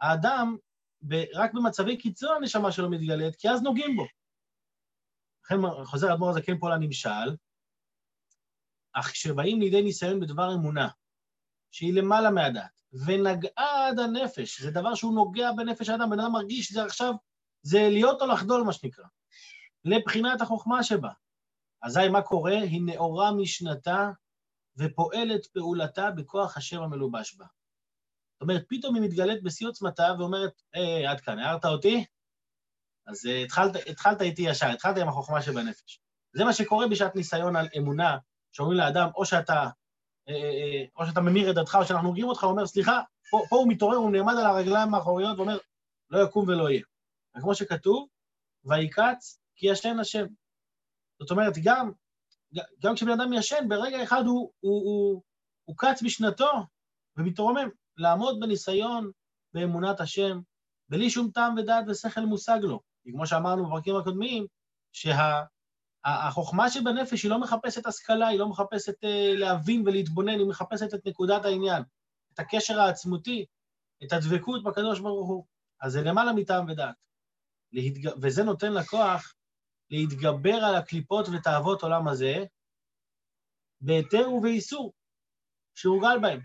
האדם, 0.00 0.56
ב... 1.02 1.14
רק 1.34 1.54
במצבי 1.54 1.96
קיצון 1.96 2.36
הנשמה 2.36 2.72
שלו 2.72 2.90
מתגלית, 2.90 3.36
כי 3.36 3.50
אז 3.50 3.62
נוגעים 3.62 3.96
בו. 3.96 4.06
לכן 5.44 5.56
חוזר 5.84 6.12
אדמו"ר 6.12 6.30
הזקן 6.30 6.58
פה 6.58 6.70
לנמשל, 6.70 7.36
אך 8.98 9.10
כשבאים 9.10 9.60
לידי 9.60 9.82
ניסיון 9.82 10.20
בדבר 10.20 10.54
אמונה, 10.54 10.88
שהיא 11.70 11.94
למעלה 11.94 12.30
מהדעת, 12.30 12.82
ונגעה 13.06 13.88
עד 13.88 13.98
הנפש, 13.98 14.60
זה 14.60 14.70
דבר 14.70 14.94
שהוא 14.94 15.14
נוגע 15.14 15.52
בנפש 15.52 15.88
האדם, 15.88 16.10
בן 16.10 16.20
אדם 16.20 16.32
מרגיש 16.32 16.66
שזה 16.66 16.84
עכשיו, 16.84 17.14
זה 17.62 17.78
להיות 17.90 18.22
או 18.22 18.26
לחדול, 18.26 18.62
מה 18.62 18.72
שנקרא, 18.72 19.04
לבחינת 19.84 20.40
החוכמה 20.40 20.82
שבה. 20.82 21.10
אזי 21.82 22.08
מה 22.08 22.22
קורה? 22.22 22.58
היא 22.58 22.82
נאורה 22.84 23.32
משנתה 23.32 24.10
ופועלת 24.76 25.46
פעולתה 25.46 26.10
בכוח 26.10 26.56
השם 26.56 26.82
המלובש 26.82 27.34
בה. 27.34 27.46
זאת 28.34 28.42
אומרת, 28.42 28.64
פתאום 28.68 28.94
היא 28.94 29.02
מתגלית 29.02 29.42
בשיא 29.42 29.68
עוצמתה 29.68 30.14
ואומרת, 30.18 30.62
היי, 30.72 31.06
עד 31.06 31.20
כאן, 31.20 31.38
הערת 31.38 31.64
אותי? 31.64 32.04
אז 33.06 33.26
uh, 33.26 33.28
התחלת, 33.44 33.72
התחלת 33.90 34.22
איתי 34.22 34.42
ישר, 34.42 34.66
התחלת 34.66 34.98
עם 34.98 35.08
החוכמה 35.08 35.42
שבנפש. 35.42 36.00
זה 36.32 36.44
מה 36.44 36.52
שקורה 36.52 36.88
בשעת 36.88 37.16
ניסיון 37.16 37.56
על 37.56 37.68
אמונה, 37.78 38.18
שאומרים 38.56 38.78
לאדם, 38.78 39.08
או 39.16 39.26
שאתה 39.26 39.52
אה, 40.28 40.34
אה, 40.34 40.34
אה, 40.34 40.84
או 40.96 41.06
שאתה 41.06 41.20
ממיר 41.20 41.50
את 41.50 41.54
דעתך, 41.54 41.78
או 41.80 41.84
שאנחנו 41.84 42.08
הורגים 42.08 42.28
אותך, 42.28 42.44
הוא 42.44 42.50
אומר, 42.50 42.66
סליחה, 42.66 43.00
פה, 43.30 43.42
פה 43.48 43.56
הוא 43.56 43.68
מתעורר, 43.68 43.96
הוא 43.96 44.10
נעמד 44.10 44.32
על 44.38 44.46
הרגליים 44.46 44.94
האחוריות 44.94 45.38
ואומר, 45.38 45.58
לא 46.10 46.24
יקום 46.24 46.48
ולא 46.48 46.70
יהיה. 46.70 46.82
וכמו 47.36 47.54
שכתוב, 47.54 48.08
ויקץ 48.64 49.40
כי 49.56 49.66
ישן 49.70 49.98
השם. 49.98 50.26
זאת 51.20 51.30
אומרת, 51.30 51.52
גם, 51.64 51.90
גם 52.82 52.94
כשבן 52.94 53.20
אדם 53.20 53.32
ישן, 53.32 53.68
ברגע 53.68 54.02
אחד 54.02 54.22
הוא, 54.26 54.50
הוא, 54.60 54.82
הוא, 54.84 55.22
הוא 55.64 55.76
קץ 55.78 56.02
בשנתו 56.02 56.52
ומתרומם. 57.16 57.68
לעמוד 57.96 58.40
בניסיון 58.40 59.10
באמונת 59.54 60.00
השם, 60.00 60.40
בלי 60.88 61.10
שום 61.10 61.30
טעם 61.30 61.54
ודעת 61.58 61.84
ושכל 61.88 62.20
מושג 62.20 62.58
לו. 62.62 62.80
כי 63.02 63.12
כמו 63.12 63.26
שאמרנו 63.26 63.66
בפרקים 63.66 63.96
הקודמים, 63.96 64.46
שה... 64.92 65.42
החוכמה 66.06 66.70
שבנפש 66.70 67.22
היא 67.22 67.30
לא 67.30 67.40
מחפשת 67.40 67.86
השכלה, 67.86 68.26
היא 68.26 68.38
לא 68.38 68.48
מחפשת 68.48 69.04
uh, 69.04 69.38
להבין 69.38 69.82
ולהתבונן, 69.86 70.38
היא 70.38 70.46
מחפשת 70.46 70.94
את 70.94 71.06
נקודת 71.06 71.44
העניין, 71.44 71.82
את 72.34 72.38
הקשר 72.38 72.80
העצמותי, 72.80 73.46
את 74.04 74.12
הדבקות 74.12 74.64
בקדוש 74.64 75.00
ברוך 75.00 75.28
הוא. 75.28 75.46
אז 75.80 75.92
זה 75.92 76.02
למעלה 76.02 76.32
מטעם 76.32 76.68
ודעת. 76.68 76.94
להתג... 77.72 78.08
וזה 78.22 78.42
נותן 78.42 78.72
לכוח 78.72 79.34
להתגבר 79.90 80.54
על 80.54 80.74
הקליפות 80.74 81.26
ותאוות 81.28 81.82
עולם 81.82 82.08
הזה 82.08 82.34
בהיתר 83.80 84.30
ובאיסור 84.30 84.92
שהורגל 85.74 86.18
בהם, 86.22 86.40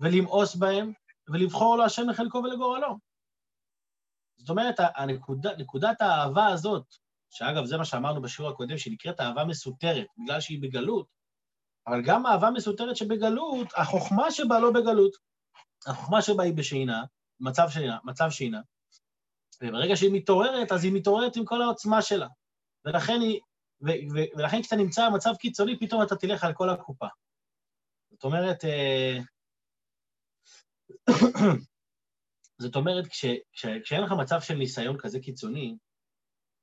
ולמאוס 0.00 0.56
בהם, 0.56 0.92
ולבחור 1.28 1.76
לו 1.76 1.84
השם 1.84 2.08
לחלקו 2.08 2.38
ולגורלו. 2.38 2.98
זאת 4.36 4.50
אומרת, 4.50 4.74
הנקודה, 4.96 5.56
נקודת 5.56 6.00
האהבה 6.00 6.46
הזאת, 6.46 6.94
שאגב, 7.34 7.64
זה 7.64 7.76
מה 7.76 7.84
שאמרנו 7.84 8.22
בשיעור 8.22 8.50
הקודם, 8.50 8.78
שנקראת 8.78 9.20
אהבה 9.20 9.44
מסותרת, 9.44 10.06
בגלל 10.18 10.40
שהיא 10.40 10.62
בגלות, 10.62 11.06
אבל 11.86 12.02
גם 12.04 12.26
אהבה 12.26 12.50
מסותרת 12.50 12.96
שבגלות, 12.96 13.68
החוכמה 13.76 14.30
שבה 14.30 14.60
לא 14.60 14.70
בגלות. 14.70 15.16
החוכמה 15.86 16.22
שבה 16.22 16.44
היא 16.44 16.54
בשינה, 16.54 17.04
מצב 17.40 17.68
שינה, 17.70 17.98
מצב 18.04 18.30
שינה, 18.30 18.60
וברגע 19.62 19.96
שהיא 19.96 20.10
מתעוררת, 20.12 20.72
אז 20.72 20.84
היא 20.84 20.92
מתעוררת 20.92 21.36
עם 21.36 21.44
כל 21.44 21.62
העוצמה 21.62 22.02
שלה. 22.02 22.28
ולכן, 22.84 23.20
היא, 23.20 23.40
ו, 23.82 23.86
ו, 23.86 24.18
ולכן 24.36 24.62
כשאתה 24.62 24.76
נמצא 24.76 25.08
במצב 25.10 25.34
קיצוני, 25.38 25.78
פתאום 25.78 26.02
אתה 26.02 26.16
תלך 26.16 26.44
על 26.44 26.52
כל 26.52 26.70
הקופה. 26.70 27.06
זאת 28.10 28.24
אומרת, 28.24 28.64
אה, 28.64 29.18
זאת 32.62 32.76
אומרת, 32.76 33.06
כש, 33.06 33.24
כש, 33.52 33.66
כשאין 33.84 34.02
לך 34.02 34.12
מצב 34.12 34.40
של 34.40 34.54
ניסיון 34.54 34.96
כזה 34.98 35.20
קיצוני, 35.20 35.76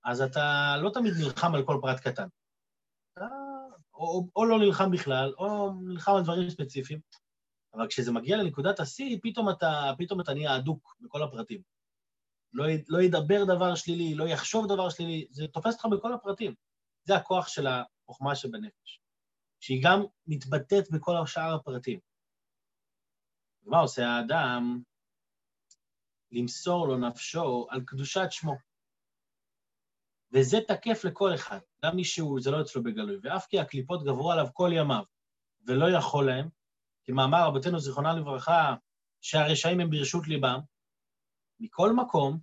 אז 0.06 0.22
אתה 0.22 0.76
לא 0.82 0.90
תמיד 0.94 1.14
נלחם 1.24 1.56
על 1.56 1.66
כל 1.66 1.80
פרט 1.82 2.00
קטן. 2.00 2.28
אתה 3.14 3.28
או, 3.94 4.28
או 4.36 4.46
לא 4.46 4.60
נלחם 4.60 4.92
בכלל, 4.92 5.34
או 5.38 5.74
נלחם 5.74 6.12
על 6.12 6.24
דברים 6.24 6.50
ספציפיים, 6.50 7.00
אבל 7.74 7.88
כשזה 7.88 8.12
מגיע 8.12 8.38
לנקודת 8.38 8.80
השיא, 8.80 9.20
פתאום 9.24 9.50
אתה, 9.50 9.92
פתאום 9.98 10.22
אתה 10.22 10.34
נהיה 10.34 10.58
אדוק 10.58 10.96
בכל 11.02 11.24
הפרטים. 11.24 11.62
לא, 12.54 12.66
לא 12.88 13.02
ידבר 13.02 13.44
דבר 13.46 13.76
שלילי, 13.76 14.16
לא 14.16 14.28
יחשוב 14.28 14.74
דבר 14.74 14.90
שלילי, 14.90 15.28
זה 15.30 15.48
תופס 15.48 15.74
אותך 15.74 15.86
בכל 15.86 16.14
הפרטים. 16.14 16.56
זה 17.04 17.16
הכוח 17.16 17.48
של 17.48 17.68
החוכמה 17.68 18.36
שבנפש, 18.36 19.02
שהיא 19.60 19.84
גם 19.84 20.04
מתבטאת 20.28 20.92
בכל 20.92 21.14
שאר 21.26 21.56
הפרטים. 21.56 22.00
ומה 23.64 23.80
עושה 23.80 24.08
האדם? 24.08 24.82
למסור 26.32 26.88
לו 26.88 26.98
נפשו 26.98 27.68
על 27.70 27.82
קדושת 27.86 28.28
שמו. 28.30 28.71
וזה 30.34 30.58
תקף 30.68 31.04
לכל 31.04 31.34
אחד, 31.34 31.60
גם 31.86 31.96
מי 31.96 32.04
שהוא, 32.04 32.42
זה 32.42 32.52
לא 32.52 32.62
אצלו 32.62 32.84
בגלוי, 32.84 33.18
ואף 33.24 33.48
כי 33.48 33.60
הקליפות 33.60 34.04
גברו 34.04 34.32
עליו 34.32 34.48
כל 34.54 34.70
ימיו, 34.74 35.04
ולא 35.68 35.86
יכול 35.98 36.26
להם, 36.26 36.50
כמאמר 37.04 37.48
רבותינו 37.48 37.80
זיכרונה 37.80 38.14
לברכה, 38.14 38.76
שהרשעים 39.22 39.80
הם 39.80 39.90
ברשות 39.90 40.28
ליבם, 40.28 40.60
מכל 41.60 41.94
מקום, 41.94 42.40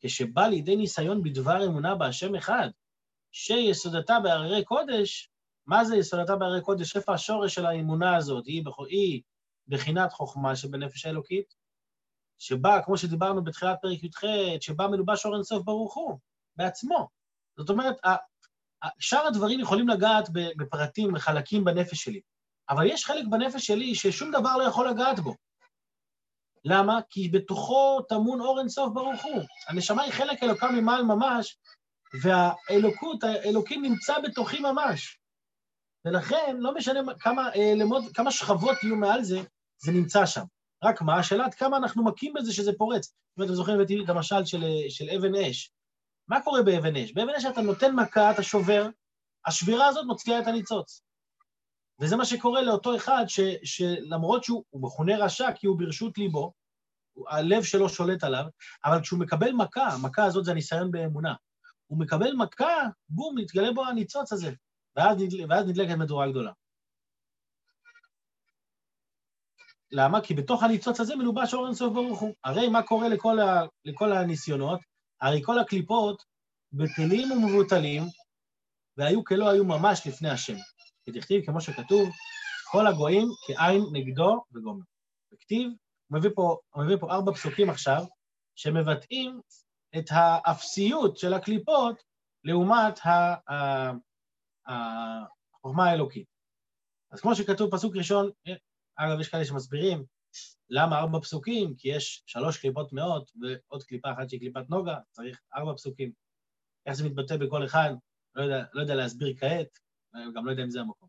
כשבא 0.00 0.46
לידי 0.46 0.76
ניסיון 0.76 1.22
בדבר 1.22 1.66
אמונה 1.66 1.94
בהשם 1.94 2.34
אחד, 2.34 2.68
שיסודתה 3.32 4.20
בהררי 4.20 4.64
קודש, 4.64 5.30
מה 5.66 5.84
זה 5.84 5.96
יסודתה 5.96 6.36
בהררי 6.36 6.62
קודש? 6.62 6.96
איפה 6.96 7.14
השורש 7.14 7.54
של 7.54 7.66
האמונה 7.66 8.16
הזאת? 8.16 8.46
היא, 8.46 8.64
היא 8.88 9.22
בחינת 9.68 10.12
חוכמה 10.12 10.56
שבנפש 10.56 11.06
האלוקית, 11.06 11.54
שבה, 12.38 12.80
כמו 12.84 12.98
שדיברנו 12.98 13.44
בתחילת 13.44 13.78
פרק 13.82 14.02
י"ח, 14.02 14.20
שבה 14.60 14.88
מלובש 14.88 15.26
אור 15.26 15.34
אינסוף 15.34 15.64
ברוך 15.64 15.94
הוא, 15.94 16.18
בעצמו. 16.56 17.08
זאת 17.58 17.70
אומרת, 17.70 17.96
שאר 18.98 19.26
הדברים 19.26 19.60
יכולים 19.60 19.88
לגעת 19.88 20.28
בפרטים, 20.56 21.12
בחלקים 21.12 21.64
בנפש 21.64 22.04
שלי, 22.04 22.20
אבל 22.70 22.86
יש 22.86 23.04
חלק 23.04 23.24
בנפש 23.30 23.66
שלי 23.66 23.94
ששום 23.94 24.30
דבר 24.30 24.56
לא 24.56 24.62
יכול 24.62 24.88
לגעת 24.88 25.20
בו. 25.20 25.34
למה? 26.64 27.00
כי 27.10 27.28
בתוכו 27.28 28.00
טמון 28.08 28.40
אור 28.40 28.60
אינסוף 28.60 28.92
ברוך 28.92 29.24
הוא. 29.24 29.42
הנשמה 29.68 30.02
היא 30.02 30.12
חלק 30.12 30.42
אלוקה 30.42 30.70
ממעל 30.70 31.02
ממש, 31.02 31.58
והאלוקות, 32.22 33.24
האלוקים 33.24 33.82
נמצא 33.82 34.14
בתוכי 34.18 34.60
ממש. 34.60 35.18
ולכן, 36.04 36.56
לא 36.58 36.74
משנה 36.74 37.00
כמה, 37.20 37.48
אה, 37.54 37.72
למוד, 37.76 38.04
כמה 38.14 38.30
שכבות 38.30 38.82
יהיו 38.82 38.96
מעל 38.96 39.22
זה, 39.22 39.38
זה 39.78 39.92
נמצא 39.92 40.26
שם. 40.26 40.44
רק 40.84 41.02
מה, 41.02 41.18
השאלה 41.18 41.44
עד 41.44 41.54
כמה 41.54 41.76
אנחנו 41.76 42.04
מכים 42.04 42.32
בזה 42.34 42.52
שזה 42.52 42.72
פורץ. 42.78 43.14
אם 43.38 43.44
אתם 43.44 43.54
זוכרים 43.54 43.80
את 44.04 44.08
המשל 44.08 44.44
של, 44.44 44.64
של 44.88 45.04
אבן 45.10 45.34
אש. 45.34 45.70
מה 46.28 46.42
קורה 46.42 46.62
באבן 46.62 46.96
אש? 46.96 47.12
באבן 47.12 47.34
אש 47.36 47.44
אתה 47.44 47.60
נותן 47.60 47.94
מכה, 47.94 48.30
אתה 48.30 48.42
שובר, 48.42 48.88
השבירה 49.46 49.86
הזאת 49.86 50.06
מוציאה 50.06 50.40
את 50.40 50.46
הניצוץ. 50.46 51.02
וזה 52.00 52.16
מה 52.16 52.24
שקורה 52.24 52.62
לאותו 52.62 52.96
אחד 52.96 53.24
ש, 53.28 53.40
שלמרות 53.64 54.44
שהוא 54.44 54.64
מכונה 54.74 55.18
רשע 55.18 55.52
כי 55.52 55.66
הוא 55.66 55.78
ברשות 55.78 56.18
ליבו, 56.18 56.52
הלב 57.28 57.62
שלו 57.62 57.88
שולט 57.88 58.24
עליו, 58.24 58.44
אבל 58.84 59.00
כשהוא 59.02 59.20
מקבל 59.20 59.52
מכה, 59.52 59.88
המכה 59.88 60.24
הזאת 60.24 60.44
זה 60.44 60.50
הניסיון 60.50 60.90
באמונה, 60.90 61.34
הוא 61.86 61.98
מקבל 61.98 62.32
מכה, 62.32 62.82
בום, 63.08 63.38
מתגלה 63.38 63.72
בו 63.72 63.84
הניצוץ 63.84 64.32
הזה, 64.32 64.52
ואז, 64.96 65.16
נדל, 65.18 65.52
ואז 65.52 65.66
נדלקת 65.66 65.94
מדורה 65.98 66.30
גדולה. 66.30 66.52
למה? 69.90 70.20
כי 70.20 70.34
בתוך 70.34 70.62
הניצוץ 70.62 71.00
הזה 71.00 71.16
מלובש 71.16 71.54
אור 71.54 71.66
אינסוף 71.66 71.92
ברוך 71.92 72.20
הוא. 72.20 72.34
הרי 72.44 72.68
מה 72.68 72.82
קורה 72.82 73.08
לכל, 73.08 73.40
ה, 73.40 73.62
לכל 73.84 74.12
הניסיונות? 74.12 74.80
הרי 75.20 75.42
כל 75.44 75.58
הקליפות 75.58 76.24
בטלים 76.72 77.32
ומבוטלים, 77.32 78.02
והיו 78.96 79.24
כלא 79.24 79.48
היו 79.48 79.64
ממש 79.64 80.06
לפני 80.06 80.30
השם. 80.30 80.56
כתכתיב, 81.06 81.46
כמו 81.46 81.60
שכתוב, 81.60 82.08
כל 82.70 82.86
הגויים 82.86 83.28
כעין 83.46 83.82
נגדו 83.92 84.44
וגומר. 84.52 84.84
וכתיב, 85.32 85.70
הוא 86.08 86.18
מביא 86.18 86.30
הוא 86.74 86.84
מביא 86.84 86.96
פה 86.96 87.10
ארבע 87.10 87.32
פסוקים 87.32 87.70
עכשיו, 87.70 88.04
שמבטאים 88.56 89.40
את 89.98 90.04
האפסיות 90.10 91.16
של 91.16 91.34
הקליפות 91.34 92.02
לעומת 92.44 93.00
החוכמה 94.66 95.90
האלוקית. 95.90 96.26
אז 97.10 97.20
כמו 97.20 97.34
שכתוב 97.34 97.70
פסוק 97.70 97.96
ראשון, 97.96 98.30
אגב, 98.96 99.20
יש 99.20 99.28
כאלה 99.28 99.44
שמסבירים 99.44 100.04
למה 100.70 100.98
ארבע 100.98 101.20
פסוקים, 101.20 101.74
כי 101.74 101.88
יש 101.88 102.22
שלוש 102.26 102.58
קליפות 102.58 102.92
מאות 102.92 103.32
ועוד 103.40 103.82
קליפה 103.82 104.12
אחת 104.12 104.28
שהיא 104.28 104.40
קליפת 104.40 104.70
נוגה, 104.70 104.96
צריך 105.10 105.40
ארבע 105.56 105.74
פסוקים. 105.74 106.12
איך 106.86 106.94
זה 106.94 107.04
מתבטא 107.04 107.36
בכל 107.36 107.64
אחד, 107.64 107.90
לא 108.34 108.42
יודע, 108.42 108.64
לא 108.72 108.80
יודע 108.80 108.94
להסביר 108.94 109.34
כעת, 109.38 109.78
גם 110.34 110.46
לא 110.46 110.50
יודע 110.50 110.62
אם 110.62 110.70
זה 110.70 110.80
המקום. 110.80 111.08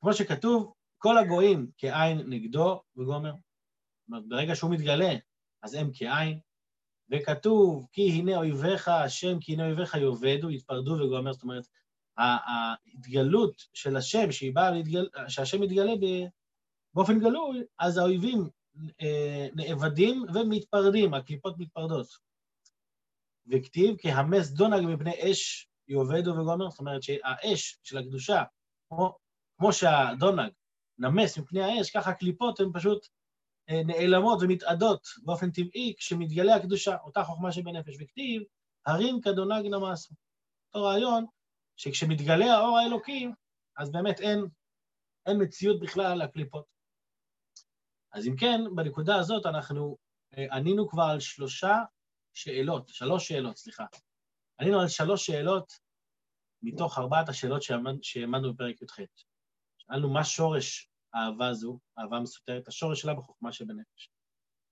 כמו 0.00 0.14
שכתוב, 0.14 0.72
כל 0.98 1.18
הגויים 1.18 1.70
כעין 1.78 2.18
נגדו 2.18 2.82
וגומר. 2.96 3.32
זאת 3.32 4.08
אומרת, 4.08 4.28
ברגע 4.28 4.54
שהוא 4.54 4.70
מתגלה, 4.70 5.14
אז 5.62 5.74
הם 5.74 5.90
כעין, 5.94 6.40
וכתוב, 7.10 7.86
כי 7.92 8.10
הנה 8.10 8.36
אויביך 8.36 8.88
השם, 8.88 9.40
כי 9.40 9.52
הנה 9.52 9.66
אויביך 9.66 9.94
יאבדו, 9.94 10.50
יתפרדו 10.50 10.92
וגומר, 10.92 11.32
זאת 11.32 11.42
אומרת, 11.42 11.64
ההתגלות 12.16 13.62
של 13.74 13.96
השם, 13.96 14.32
שהיא 14.32 14.54
באה 14.54 14.70
להתגל... 14.70 15.08
שהשם 15.28 15.60
מתגלה 15.60 15.92
באופן 16.96 17.18
גלוי, 17.20 17.64
אז 17.78 17.98
האויבים 17.98 18.48
אה, 19.02 19.48
נאבדים 19.54 20.24
ומתפרדים, 20.34 21.14
הקליפות 21.14 21.54
מתפרדות. 21.58 22.06
וכתיב, 23.46 23.96
כי 23.96 24.10
המס 24.10 24.50
דונג 24.50 24.94
מפני 24.94 25.30
אש 25.30 25.68
יאבדו 25.88 26.30
וגומר, 26.30 26.70
זאת 26.70 26.78
אומרת 26.78 27.02
שהאש 27.02 27.78
של 27.82 27.98
הקדושה, 27.98 28.42
כמו, 28.88 29.18
כמו 29.58 29.72
שהדונג 29.72 30.52
נמס 30.98 31.38
מפני 31.38 31.62
האש, 31.62 31.90
ככה 31.90 32.10
הקליפות 32.10 32.60
הן 32.60 32.68
פשוט 32.74 33.06
אה, 33.70 33.82
נעלמות 33.86 34.38
ומתאדות 34.42 35.06
באופן 35.24 35.50
טבעי 35.50 35.94
כשמתגלה 35.98 36.56
הקדושה, 36.56 36.96
אותה 37.04 37.24
חוכמה 37.24 37.52
שבנפש. 37.52 37.96
וכתיב, 38.00 38.42
הרים 38.86 39.20
כדונג 39.20 39.66
נמסו. 39.66 40.14
אותו 40.74 40.86
רעיון, 40.86 41.26
שכשמתגלה 41.76 42.54
האור 42.54 42.78
האלוקי, 42.78 43.28
אז 43.76 43.92
באמת 43.92 44.20
אין, 44.20 44.46
אין 45.26 45.42
מציאות 45.42 45.80
בכלל 45.80 46.18
לקליפות. 46.24 46.75
אז 48.12 48.26
אם 48.26 48.36
כן, 48.36 48.60
בנקודה 48.76 49.16
הזאת 49.16 49.46
אנחנו 49.46 49.96
אה, 50.36 50.56
ענינו 50.56 50.88
כבר 50.88 51.02
על 51.02 51.20
שלושה 51.20 51.74
שאלות, 52.34 52.88
שלוש 52.88 53.28
שאלות, 53.28 53.56
סליחה. 53.56 53.84
ענינו 54.60 54.80
על 54.80 54.88
שלוש 54.88 55.26
שאלות 55.26 55.72
מתוך 56.62 56.98
ארבעת 56.98 57.28
השאלות 57.28 57.62
שהעמדנו 58.02 58.54
בפרק 58.54 58.82
י"ח. 58.82 58.96
שאלנו 59.78 60.12
מה 60.12 60.24
שורש 60.24 60.88
האהבה 61.12 61.48
הזו, 61.48 61.78
אהבה 61.98 62.20
מסותרת, 62.20 62.68
השורש 62.68 63.00
שלה 63.00 63.14
בחוכמה 63.14 63.52
שבנפש. 63.52 64.10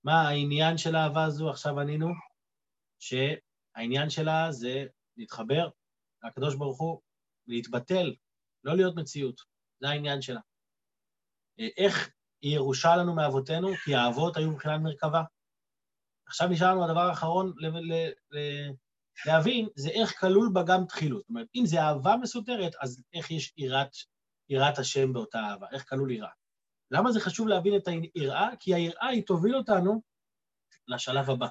מה 0.03 0.21
העניין 0.21 0.77
של 0.77 0.95
האהבה 0.95 1.23
הזו? 1.23 1.49
עכשיו 1.49 1.79
ענינו 1.79 2.07
שהעניין 2.99 4.09
שלה 4.09 4.51
זה 4.51 4.85
להתחבר 5.17 5.69
לקדוש 6.23 6.55
ברוך 6.55 6.81
הוא, 6.81 7.01
להתבטל, 7.47 8.15
לא 8.63 8.75
להיות 8.75 8.95
מציאות. 8.95 9.41
זה 9.79 9.89
העניין 9.89 10.21
שלה. 10.21 10.39
איך 11.77 12.14
היא 12.45 12.55
ירושה 12.55 12.95
לנו 12.95 13.15
מאבותינו? 13.15 13.67
כי 13.83 13.95
האבות 13.95 14.37
היו 14.37 14.51
מבחינת 14.51 14.81
מרכבה. 14.81 15.23
עכשיו 16.27 16.47
נשאר 16.47 16.71
לנו 16.71 16.85
הדבר 16.85 16.99
האחרון 16.99 17.53
להבין, 19.25 19.67
זה 19.75 19.89
איך 19.89 20.19
כלול 20.19 20.49
בה 20.53 20.63
גם 20.63 20.85
תחילות. 20.85 21.21
זאת 21.21 21.29
אומרת, 21.29 21.47
אם 21.55 21.65
זה 21.65 21.81
אהבה 21.81 22.15
מסותרת, 22.21 22.71
אז 22.81 23.03
איך 23.13 23.31
יש 23.31 23.53
יראת, 23.57 23.89
יראת 24.49 24.77
השם 24.77 25.13
באותה 25.13 25.39
אהבה? 25.39 25.67
איך 25.71 25.89
כלול 25.89 26.11
יראה? 26.11 26.29
למה 26.91 27.11
זה 27.11 27.19
חשוב 27.19 27.47
להבין 27.47 27.75
את 27.75 27.87
היראה? 27.87 28.49
כי 28.59 28.73
היראה 28.73 29.07
היא 29.07 29.25
תוביל 29.25 29.55
אותנו 29.55 30.01
לשלב 30.87 31.29
הבא. 31.29 31.47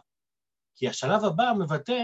כי 0.76 0.88
השלב 0.88 1.24
הבא 1.24 1.52
מבטא 1.58 2.02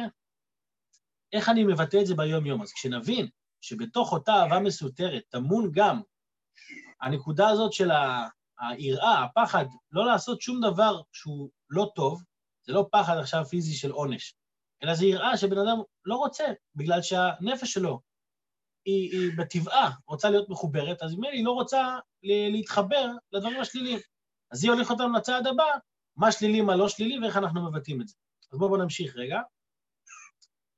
איך 1.33 1.49
אני 1.49 1.65
מבטא 1.65 1.97
את 2.01 2.07
זה 2.07 2.15
ביום-יום. 2.15 2.63
אז 2.63 2.73
כשנבין 2.73 3.29
שבתוך 3.61 4.13
אותה 4.13 4.33
אהבה 4.33 4.61
מסותרת 4.61 5.23
טמון 5.29 5.71
גם 5.73 6.01
הנקודה 7.01 7.49
הזאת 7.49 7.73
של 7.73 7.91
היראה, 8.61 9.25
הפחד, 9.25 9.65
לא 9.93 10.07
לעשות 10.07 10.41
שום 10.41 10.61
דבר 10.61 11.01
שהוא 11.13 11.51
לא 11.71 11.91
טוב, 11.95 12.23
זה 12.67 12.73
לא 12.73 12.87
פחד 12.93 13.17
עכשיו 13.17 13.45
פיזי 13.45 13.75
של 13.75 13.91
עונש, 13.91 14.35
אלא 14.83 14.95
זה 14.95 15.07
יראה 15.07 15.37
שבן 15.37 15.59
אדם 15.59 15.79
לא 16.05 16.17
רוצה, 16.17 16.45
בגלל 16.75 17.03
שהנפש 17.03 17.73
שלו 17.73 18.01
היא, 18.85 19.13
היא 19.13 19.31
בטבעה 19.39 19.91
רוצה 20.07 20.31
להיות 20.31 20.49
מחוברת, 20.49 21.03
אז 21.03 21.15
ממילא 21.15 21.33
היא 21.33 21.45
לא 21.45 21.53
רוצה 21.53 21.99
להתחבר 22.23 23.07
לדברים 23.33 23.61
השליליים. 23.61 23.99
אז 24.53 24.65
היא 24.65 24.73
הולכת 24.73 24.91
אותנו 24.91 25.13
לצעד 25.13 25.47
הבא, 25.47 25.65
מה 26.17 26.33
שלילי, 26.33 26.61
מה 26.61 26.77
לא 26.77 26.89
שלילי, 26.89 27.19
ואיך 27.19 27.37
אנחנו 27.37 27.71
מבטאים 27.71 28.01
את 28.01 28.09
זה. 28.09 28.15
אז 28.53 28.59
בואו 28.59 28.71
בוא 28.71 28.79
נמשיך 28.79 29.17
רגע. 29.17 29.41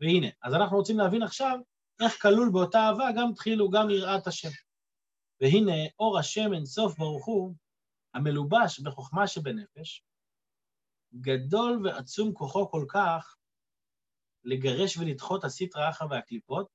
והנה, 0.01 0.27
אז 0.43 0.55
אנחנו 0.55 0.77
רוצים 0.77 0.99
להבין 0.99 1.23
עכשיו 1.23 1.59
איך 2.03 2.23
כלול 2.23 2.51
באותה 2.53 2.79
אהבה 2.79 3.09
גם 3.17 3.33
תחילו 3.35 3.71
גם 3.71 3.91
יראת 3.91 4.27
השם. 4.27 4.49
והנה, 5.41 5.89
אור 5.99 6.19
השם 6.19 6.55
אין 6.55 6.65
סוף 6.65 6.99
ברוך 6.99 7.27
הוא, 7.27 7.55
המלובש 8.15 8.81
בחוכמה 8.81 9.27
שבנפש, 9.27 10.05
גדול 11.15 11.87
ועצום 11.87 12.33
כוחו 12.35 12.71
כל 12.71 12.85
כך 12.89 13.37
לגרש 14.45 14.97
ולדחות 14.97 15.45
הסטרא 15.45 15.91
אחא 15.91 16.05
והקליפות, 16.11 16.67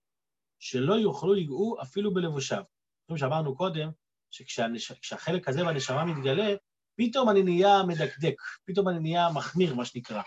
שלא 0.59 0.93
יוכלו 0.93 1.33
לגעו 1.33 1.77
אפילו 1.81 2.13
בלבושיו. 2.13 2.63
כמו 3.07 3.17
שאמרנו 3.17 3.55
קודם, 3.55 3.89
שכשהחלק 4.31 5.47
הזה 5.47 5.63
בנשמה 5.63 6.05
מתגלה, 6.05 6.55
פתאום 6.95 7.29
אני 7.29 7.43
נהיה 7.43 7.83
מדקדק, 7.87 8.41
פתאום 8.65 8.89
אני 8.89 8.99
נהיה 8.99 9.27
מחמיר, 9.35 9.75
מה 9.75 9.85
שנקרא. 9.85 10.21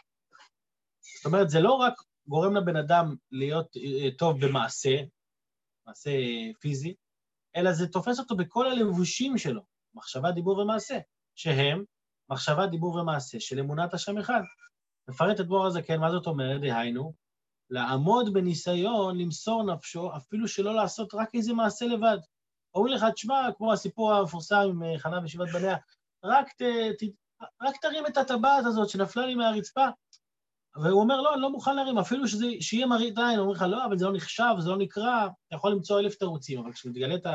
זאת 1.17 1.26
אומרת, 1.26 1.50
זה 1.50 1.61
לא 1.61 1.73
רק 1.73 1.95
גורם 2.26 2.57
לבן 2.57 2.76
אדם 2.76 3.17
להיות 3.31 3.76
אה, 3.76 4.11
טוב 4.19 4.47
במעשה, 4.47 4.97
מעשה 5.87 6.11
פיזי, 6.61 6.95
אלא 7.57 7.73
זה 7.73 7.88
תופס 7.88 8.19
אותו 8.19 8.37
בכל 8.37 8.67
הלבושים 8.67 9.38
שלו, 9.38 9.62
מחשבה, 9.94 10.30
דיבור 10.30 10.59
ומעשה, 10.59 10.99
שהם 11.35 11.85
מחשבה, 12.30 12.66
דיבור 12.66 12.94
ומעשה 12.94 13.40
של 13.40 13.59
אמונת 13.59 13.94
השם 13.94 14.18
אחד. 14.18 14.40
מפרט 15.09 15.40
את 15.40 15.47
בור 15.47 15.66
הזקן, 15.66 16.00
מה 16.00 16.11
זאת 16.11 16.26
אומרת? 16.26 16.61
דהיינו, 16.61 17.12
לעמוד 17.70 18.32
בניסיון 18.32 19.18
למסור 19.18 19.75
נפשו, 19.75 20.16
אפילו 20.16 20.49
שלא 20.49 20.75
לעשות 20.75 21.14
רק 21.14 21.35
איזה 21.35 21.52
מעשה 21.52 21.87
לבד. 21.87 22.18
אומרים 22.75 22.94
לך, 22.94 23.04
תשמע, 23.14 23.49
כמו 23.56 23.73
הסיפור 23.73 24.12
המפורסם 24.12 24.56
עם 24.56 24.82
אה, 24.82 24.99
חנה 24.99 25.20
ושבעת 25.25 25.49
בניה, 25.52 25.76
רק, 26.25 26.52
ת, 26.52 26.62
ת, 26.99 27.02
רק 27.62 27.76
תרים 27.82 28.06
את 28.06 28.16
הטבעת 28.16 28.64
הזאת 28.66 28.88
שנפלה 28.88 29.26
לי 29.26 29.35
מהרצפה. 29.35 29.87
והוא 30.76 31.00
אומר, 31.00 31.20
לא, 31.20 31.35
אני 31.35 31.42
לא 31.42 31.50
מוכן 31.50 31.76
להרים, 31.76 31.99
אפילו 31.99 32.28
שזה, 32.28 32.47
שיהיה 32.61 32.87
מראית 32.87 33.18
עין, 33.18 33.38
אומר 33.38 33.52
לך, 33.52 33.62
לא, 33.62 33.85
אבל 33.85 33.99
זה 33.99 34.06
לא 34.06 34.12
נחשב, 34.12 34.54
זה 34.59 34.70
לא 34.70 34.78
נקרא, 34.78 35.26
אתה 35.47 35.56
יכול 35.56 35.73
למצוא 35.73 36.00
אלף 36.00 36.14
תירוצים, 36.14 36.61
אבל 36.61 36.73
כשמתגלה 36.73 37.14
את 37.14 37.26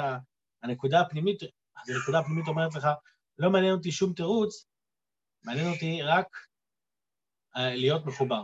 הנקודה 0.64 1.02
הפנימית, 1.02 1.44
אז 1.76 1.90
הנקודה 1.90 2.20
הפנימית 2.20 2.48
אומרת 2.48 2.76
לך, 2.76 2.88
לא 3.38 3.50
מעניין 3.50 3.74
אותי 3.74 3.92
שום 3.92 4.14
תירוץ, 4.14 4.68
מעניין 5.44 5.74
אותי 5.74 6.02
רק 6.02 6.38
אה, 7.56 7.76
להיות 7.76 8.06
מחובר. 8.06 8.44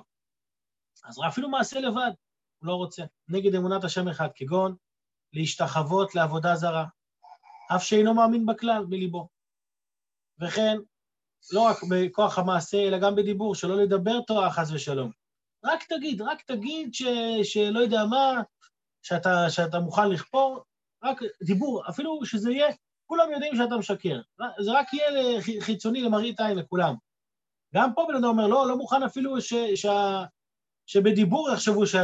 אז 1.03 1.19
אפילו 1.27 1.50
מעשה 1.50 1.79
לבד, 1.79 2.11
הוא 2.59 2.67
לא 2.67 2.75
רוצה. 2.75 3.03
נגד 3.27 3.55
אמונת 3.55 3.83
השם 3.83 4.07
אחד, 4.07 4.27
כגון 4.35 4.75
להשתחוות 5.33 6.15
לעבודה 6.15 6.55
זרה, 6.55 6.85
אף 7.75 7.83
שאינו 7.83 8.13
מאמין 8.13 8.45
בכלל 8.45 8.85
בליבו. 8.85 9.29
וכן, 10.41 10.77
לא 11.51 11.61
רק 11.61 11.77
בכוח 11.89 12.38
המעשה, 12.38 12.77
אלא 12.77 12.97
גם 13.00 13.15
בדיבור, 13.15 13.55
שלא 13.55 13.83
לדבר 13.83 14.21
תורה 14.21 14.51
חס 14.51 14.71
ושלום. 14.71 15.11
רק 15.63 15.83
תגיד, 15.83 16.21
רק 16.21 16.41
תגיד 16.41 16.93
ש, 16.93 17.03
שלא 17.43 17.79
יודע 17.79 18.05
מה, 18.09 18.41
שאתה, 19.01 19.29
שאתה 19.50 19.79
מוכן 19.79 20.09
לכפור, 20.09 20.63
רק 21.03 21.19
דיבור, 21.45 21.89
אפילו 21.89 22.25
שזה 22.25 22.51
יהיה, 22.51 22.73
כולם 23.11 23.31
יודעים 23.31 23.55
שאתה 23.55 23.77
משקר. 23.77 24.21
זה 24.59 24.71
רק 24.71 24.93
יהיה 24.93 25.41
חיצוני 25.61 26.01
למראית 26.01 26.39
עין 26.39 26.57
לכולם. 26.57 26.95
גם 27.75 27.89
פה 27.95 28.05
בן 28.07 28.15
אדם 28.15 28.25
אומר, 28.25 28.47
לא, 28.47 28.67
לא 28.67 28.77
מוכן 28.77 29.03
אפילו 29.03 29.41
ש, 29.41 29.53
ש, 29.75 29.85
שבדיבור 30.85 31.49
יחשבו 31.53 31.87
ש... 31.87 31.95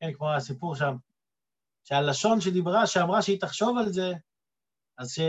כן, 0.00 0.12
כמו 0.14 0.32
הסיפור 0.32 0.76
שם, 0.76 0.96
שהלשון 1.84 2.40
שדיברה, 2.40 2.86
שאמרה 2.86 3.22
שהיא 3.22 3.40
תחשוב 3.40 3.78
על 3.78 3.92
זה, 3.92 4.12
אז 4.98 5.10
ש... 5.10 5.20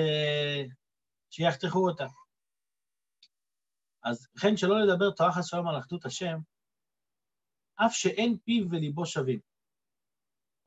שיחתכו 1.29 1.89
אותה. 1.89 2.05
אז 4.03 4.27
לכן 4.35 4.57
שלא 4.57 4.75
לדבר 4.79 5.11
תורה 5.11 5.31
חס 5.31 5.45
שלום 5.49 5.67
על 5.67 5.79
אחדות 5.79 6.05
השם, 6.05 6.37
אף 7.75 7.91
שאין 7.93 8.37
פיו 8.37 8.65
וליבו 8.69 9.05
שווים. 9.05 9.39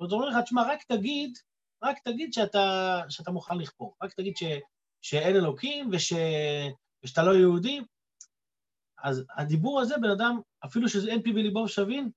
זאת 0.01 0.13
אומרת 0.13 0.45
תשמע, 0.45 0.63
רק 0.63 0.83
תגיד, 0.83 1.39
רק 1.83 1.99
תגיד 1.99 2.33
שאתה, 2.33 3.01
שאתה 3.09 3.31
מוכן 3.31 3.59
לכפור, 3.59 3.97
רק 4.03 4.15
תגיד 4.15 4.37
ש, 4.37 4.43
שאין 5.03 5.37
אלוקים 5.37 5.91
וש, 5.93 6.13
ושאתה 7.05 7.23
לא 7.23 7.37
יהודי. 7.37 7.81
אז 9.03 9.25
הדיבור 9.37 9.81
הזה, 9.81 9.95
בן 10.03 10.11
אדם, 10.11 10.41
אפילו 10.65 10.89
שאין 10.89 11.23
פיו 11.23 11.35
וליבו 11.35 11.69
שווים, 11.69 12.11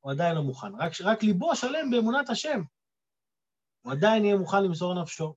הוא 0.00 0.12
עדיין 0.12 0.34
לא 0.36 0.42
מוכן. 0.42 0.74
רק, 0.74 0.92
רק 1.00 1.22
ליבו 1.22 1.56
שלם 1.56 1.90
באמונת 1.90 2.30
השם. 2.30 2.62
הוא 3.84 3.92
עדיין 3.92 4.24
יהיה 4.24 4.36
מוכן 4.36 4.64
למסור 4.64 5.02
נפשו. 5.02 5.34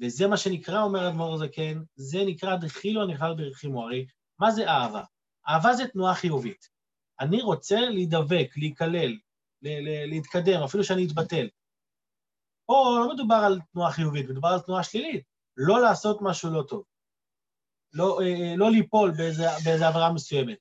וזה 0.00 0.26
מה 0.26 0.36
שנקרא, 0.36 0.82
אומר 0.82 1.08
אדמו"ר 1.08 1.34
הזקן, 1.34 1.82
זה 1.94 2.18
נקרא 2.26 2.56
דחילו 2.56 3.02
הנכלל 3.02 3.34
ברחימו. 3.36 3.82
הרי 3.82 4.06
מה 4.38 4.50
זה 4.50 4.68
אהבה? 4.68 5.02
אהבה 5.48 5.72
זה 5.72 5.88
תנועה 5.88 6.14
חיובית. 6.14 6.68
אני 7.20 7.42
רוצה 7.42 7.80
להידבק, 7.80 8.50
להיכלל, 8.56 9.16
להתקדם, 10.06 10.62
אפילו 10.64 10.84
שאני 10.84 11.06
אתבטל. 11.06 11.48
פה 12.66 12.98
לא 13.00 13.14
מדובר 13.14 13.34
על 13.34 13.60
תנועה 13.72 13.92
חיובית, 13.92 14.28
מדובר 14.28 14.48
על 14.48 14.60
תנועה 14.60 14.82
שלילית. 14.82 15.24
לא 15.56 15.80
לעשות 15.80 16.18
משהו 16.20 16.50
לא 16.50 16.62
טוב. 16.62 16.84
לא, 17.92 18.20
אה, 18.20 18.26
אה, 18.26 18.56
לא 18.56 18.70
ליפול 18.70 19.10
באיזה 19.64 19.88
עבירה 19.88 20.12
מסוימת. 20.12 20.58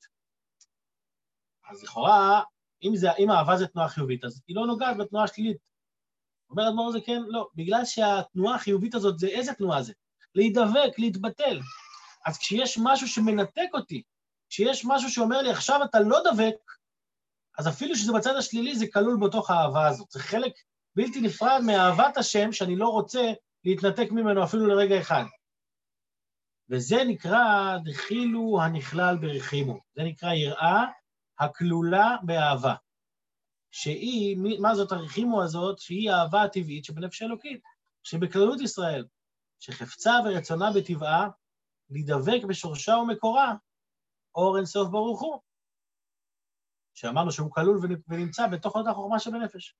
אז 1.70 1.84
לכאורה, 1.84 2.42
אם, 2.84 2.96
זה, 2.96 3.12
אם 3.20 3.32
אהבה 3.32 3.58
זה 3.58 3.68
תנועה 3.68 3.90
חיובית, 3.90 4.24
אז 4.24 4.42
היא 4.48 4.56
לא 4.56 4.68
נוגעת 4.68 4.98
בתנועה 4.98 5.24
השלילית. 5.24 5.58
אומר 6.50 6.70
אדמו"ר 6.70 6.92
זה 6.92 7.00
כן, 7.06 7.22
לא, 7.28 7.50
בגלל 7.56 7.86
שהתנועה 7.86 8.56
החיובית 8.56 8.96
הזאת 8.96 9.20
זה 9.20 9.28
איזה 9.28 9.54
תנועה 9.54 9.84
זה? 9.84 9.94
להידבק, 10.36 11.00
להתבטל. 11.00 11.60
אז 12.26 12.38
כשיש 12.38 12.80
משהו 12.84 13.08
שמנתק 13.08 13.70
אותי, 13.74 14.04
כשיש 14.50 14.86
משהו 14.86 15.10
שאומר 15.10 15.42
לי 15.42 15.52
עכשיו 15.52 15.84
אתה 15.84 16.00
לא 16.00 16.20
דבק, 16.32 16.56
אז 17.58 17.68
אפילו 17.68 17.96
שזה 17.96 18.14
בצד 18.14 18.36
השלילי 18.36 18.76
זה 18.76 18.86
כלול 18.94 19.18
בתוך 19.28 19.50
האהבה 19.50 19.88
הזאת. 19.88 20.12
זה 20.12 20.20
חלק 20.20 20.54
בלתי 20.96 21.22
נפרד 21.22 21.62
מאהבת 21.66 22.18
השם 22.18 22.52
שאני 22.52 22.76
לא 22.76 22.88
רוצה 22.88 23.34
להתנתק 23.64 24.12
ממנו 24.12 24.44
אפילו 24.44 24.68
לרגע 24.68 25.02
אחד. 25.02 25.24
וזה 26.70 26.96
נקרא 27.08 27.78
דחילו 27.84 28.62
הנכלל 28.62 29.18
ברחימו. 29.22 29.80
זה 29.96 30.04
נקרא 30.04 30.34
יראה 30.34 30.86
הכלולה 31.40 32.16
באהבה. 32.24 32.76
שהיא, 33.72 34.38
מה 34.60 34.76
זאת 34.76 34.92
הרחימו 34.92 35.44
הזאת? 35.44 35.80
שהיא 35.80 36.12
האהבה 36.12 36.44
הטבעית 36.44 36.86
שבנפש 36.86 37.22
האלוקית, 37.22 37.64
שבכללות 38.04 38.62
ישראל, 38.62 39.06
שחפצה 39.60 40.12
ורצונה 40.26 40.66
בטבעה 40.76 41.30
להידבק 41.90 42.44
בשורשה 42.50 42.94
ומקורה, 42.94 43.54
אור 44.36 44.58
אין 44.58 44.66
סוף 44.66 44.90
ברוך 44.90 45.22
הוא. 45.22 45.40
שאמרנו 46.94 47.32
שהוא 47.32 47.52
כלול 47.52 47.80
ונמצא 48.08 48.48
בתוך 48.48 48.76
אותה 48.76 48.94
חוכמה 48.94 49.20
שבנפש. 49.20 49.76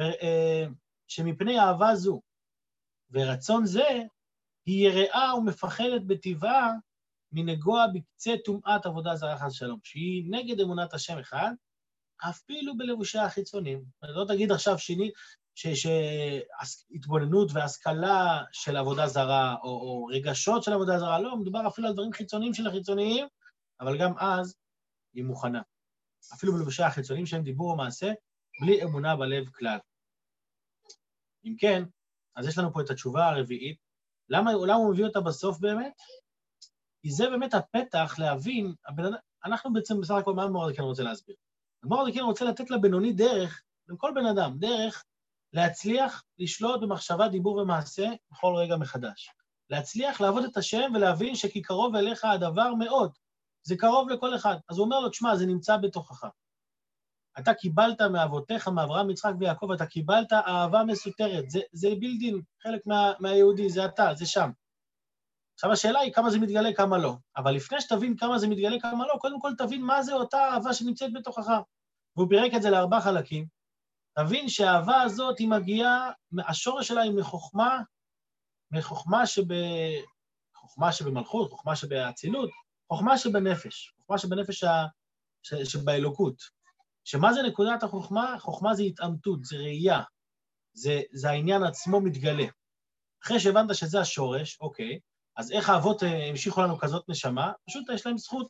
אה, 0.00 0.66
שמפני 1.08 1.60
אהבה 1.60 1.94
זו 1.94 2.20
ורצון 3.10 3.66
זה, 3.66 4.02
היא 4.66 4.88
יראה 4.88 5.36
ומפחדת 5.36 6.02
בטבעה 6.06 6.72
מנגוע 7.32 7.86
בקצה 7.94 8.32
טומאת 8.44 8.86
עבודה 8.86 9.16
זרה 9.16 9.38
חס 9.38 9.52
שלום, 9.52 9.78
שהיא 9.84 10.24
נגד 10.30 10.60
אמונת 10.60 10.94
השם 10.94 11.18
אחד, 11.18 11.52
אפילו 12.30 12.76
בלבושי 12.76 13.18
החיצונים. 13.18 13.84
לא 14.02 14.24
תגיד 14.28 14.52
עכשיו 14.52 14.78
שני, 14.78 15.10
שהתבוננות 15.54 17.50
והשכלה 17.52 18.42
של 18.52 18.76
עבודה 18.76 19.06
זרה, 19.06 19.56
או, 19.62 19.68
או 19.68 20.04
רגשות 20.04 20.62
של 20.62 20.72
עבודה 20.72 20.98
זרה, 20.98 21.20
לא, 21.20 21.36
מדובר 21.36 21.66
אפילו 21.68 21.88
על 21.88 21.94
דברים 21.94 22.12
חיצוניים 22.12 22.54
של 22.54 22.66
החיצוניים, 22.66 23.26
אבל 23.80 23.98
גם 23.98 24.18
אז 24.18 24.54
היא 25.14 25.24
מוכנה. 25.24 25.62
אפילו 26.34 26.52
בלבושי 26.52 26.82
החיצוניים 26.82 27.26
שהם 27.26 27.42
דיבור 27.42 27.70
או 27.70 27.76
מעשה, 27.76 28.12
בלי 28.60 28.82
אמונה 28.82 29.16
בלב 29.16 29.48
כלל. 29.48 29.78
אם 31.44 31.54
כן, 31.58 31.82
אז 32.36 32.46
יש 32.46 32.58
לנו 32.58 32.72
פה 32.72 32.80
את 32.80 32.90
התשובה 32.90 33.28
הרביעית. 33.28 33.78
למה, 34.28 34.52
למה 34.52 34.74
הוא 34.74 34.92
מביא 34.92 35.04
אותה 35.04 35.20
בסוף 35.20 35.58
באמת? 35.58 35.92
כי 37.02 37.10
זה 37.10 37.30
באמת 37.30 37.54
הפתח 37.54 38.14
להבין, 38.18 38.74
הבן, 38.86 39.04
אנחנו 39.44 39.72
בעצם 39.72 40.00
בסך 40.00 40.14
הכל 40.14 40.34
מה 40.34 40.46
מורדכן 40.46 40.76
כן 40.76 40.82
רוצה 40.82 41.02
להסביר? 41.02 41.36
מורדכן 41.84 42.18
כן 42.18 42.24
רוצה 42.24 42.44
לתת 42.44 42.70
לבינוני 42.70 43.12
דרך, 43.12 43.62
לכל 43.88 44.12
בן 44.14 44.26
אדם, 44.26 44.58
דרך 44.58 45.04
להצליח 45.52 46.24
לשלוט 46.38 46.80
במחשבה, 46.80 47.28
דיבור 47.28 47.56
ומעשה 47.56 48.08
בכל 48.30 48.54
רגע 48.56 48.76
מחדש. 48.76 49.30
להצליח 49.70 50.20
לעבוד 50.20 50.44
את 50.44 50.56
השם 50.56 50.92
ולהבין 50.94 51.34
שכי 51.34 51.62
קרוב 51.62 51.96
אליך 51.96 52.24
הדבר 52.24 52.74
מאוד. 52.74 53.12
זה 53.62 53.76
קרוב 53.76 54.08
לכל 54.08 54.36
אחד. 54.36 54.56
אז 54.68 54.78
הוא 54.78 54.84
אומר 54.84 55.00
לו, 55.00 55.08
תשמע, 55.08 55.36
זה 55.36 55.46
נמצא 55.46 55.76
בתוכך. 55.76 56.24
אתה 57.38 57.54
קיבלת 57.54 58.00
מאבותיך, 58.00 58.68
מאברהם, 58.68 59.10
יצחק 59.10 59.32
ויעקב, 59.38 59.72
אתה 59.72 59.86
קיבלת 59.86 60.32
אהבה 60.32 60.84
מסותרת. 60.84 61.50
זה, 61.50 61.60
זה 61.72 61.88
בילדין, 62.00 62.40
חלק 62.62 62.86
מה, 62.86 63.12
מהיהודי, 63.20 63.70
זה 63.70 63.84
אתה, 63.84 64.14
זה 64.14 64.26
שם. 64.26 64.50
עכשיו 65.54 65.72
השאלה 65.72 66.00
היא 66.00 66.12
כמה 66.12 66.30
זה 66.30 66.38
מתגלה, 66.38 66.74
כמה 66.74 66.98
לא. 66.98 67.16
אבל 67.36 67.52
לפני 67.52 67.80
שתבין 67.80 68.16
כמה 68.16 68.38
זה 68.38 68.48
מתגלה, 68.48 68.80
כמה 68.80 69.06
לא, 69.06 69.14
קודם 69.20 69.40
כל 69.40 69.52
תבין 69.58 69.82
מה 69.82 70.02
זה 70.02 70.14
אותה 70.14 70.38
אהבה 70.38 70.74
שנמצאת 70.74 71.12
בתוכך. 71.12 71.48
והוא 72.16 72.28
פירק 72.28 72.54
את 72.54 72.62
זה 72.62 72.70
לארבעה 72.70 73.00
חלקים. 73.00 73.46
תבין 74.18 74.48
שהאהבה 74.48 75.02
הזאת 75.02 75.38
היא 75.38 75.48
מגיעה, 75.48 76.10
השורש 76.48 76.88
שלה 76.88 77.02
היא 77.02 77.12
מחוכמה, 77.12 77.80
מחוכמה 78.70 79.26
שב... 79.26 79.44
חוכמה 80.56 80.92
שבמלכות, 80.92 81.50
חוכמה 81.50 81.76
שבאצילות, 81.76 82.50
חוכמה 82.88 83.18
שבנפש, 83.18 83.94
חוכמה 83.98 84.18
שבנפש 84.18 84.64
ה... 84.64 84.86
ש... 85.42 85.54
שבאלוקות. 85.54 86.61
שמה 87.04 87.32
זה 87.32 87.42
נקודת 87.42 87.82
החוכמה? 87.82 88.36
חוכמה 88.38 88.74
זה 88.74 88.82
התעמתות, 88.82 89.44
זה 89.44 89.56
ראייה, 89.56 90.00
זה, 90.74 91.00
זה 91.12 91.30
העניין 91.30 91.62
עצמו 91.62 92.00
מתגלה. 92.00 92.46
אחרי 93.24 93.40
שהבנת 93.40 93.74
שזה 93.74 94.00
השורש, 94.00 94.60
אוקיי, 94.60 94.98
אז 95.36 95.52
איך 95.52 95.70
האבות 95.70 96.02
אה, 96.02 96.28
המשיכו 96.28 96.62
לנו 96.62 96.78
כזאת 96.78 97.08
נשמה? 97.08 97.52
פשוט 97.66 97.84
יש 97.94 98.06
להם 98.06 98.18
זכות. 98.18 98.48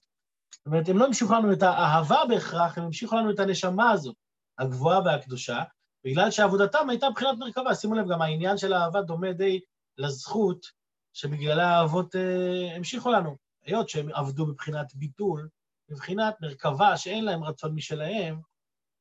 זאת 0.54 0.66
אומרת, 0.66 0.88
הם 0.88 0.98
לא 0.98 1.06
המשיכו 1.06 1.32
לנו 1.32 1.52
את 1.52 1.62
האהבה 1.62 2.22
בהכרח, 2.28 2.78
הם 2.78 2.84
המשיכו 2.84 3.16
לנו 3.16 3.30
את 3.30 3.38
הנשמה 3.38 3.90
הזאת, 3.90 4.16
הגבוהה 4.58 5.00
והקדושה, 5.04 5.62
בגלל 6.04 6.30
שעבודתם 6.30 6.90
הייתה 6.90 7.10
בחינת 7.10 7.38
מרכבה. 7.38 7.74
שימו 7.74 7.94
לב, 7.94 8.08
גם 8.12 8.22
העניין 8.22 8.58
של 8.58 8.72
האהבה 8.72 9.02
דומה 9.02 9.32
די 9.32 9.60
לזכות 9.98 10.66
שבגללה 11.12 11.68
האבות 11.68 12.16
אה, 12.16 12.76
המשיכו 12.76 13.10
לנו. 13.10 13.36
היות 13.64 13.88
שהם 13.88 14.08
עבדו 14.12 14.46
מבחינת 14.46 14.94
ביטול, 14.94 15.48
מבחינת 15.92 16.34
מרכבה 16.40 16.96
שאין 16.96 17.24
להם 17.24 17.44
רצון 17.44 17.74
משלהם, 17.74 18.40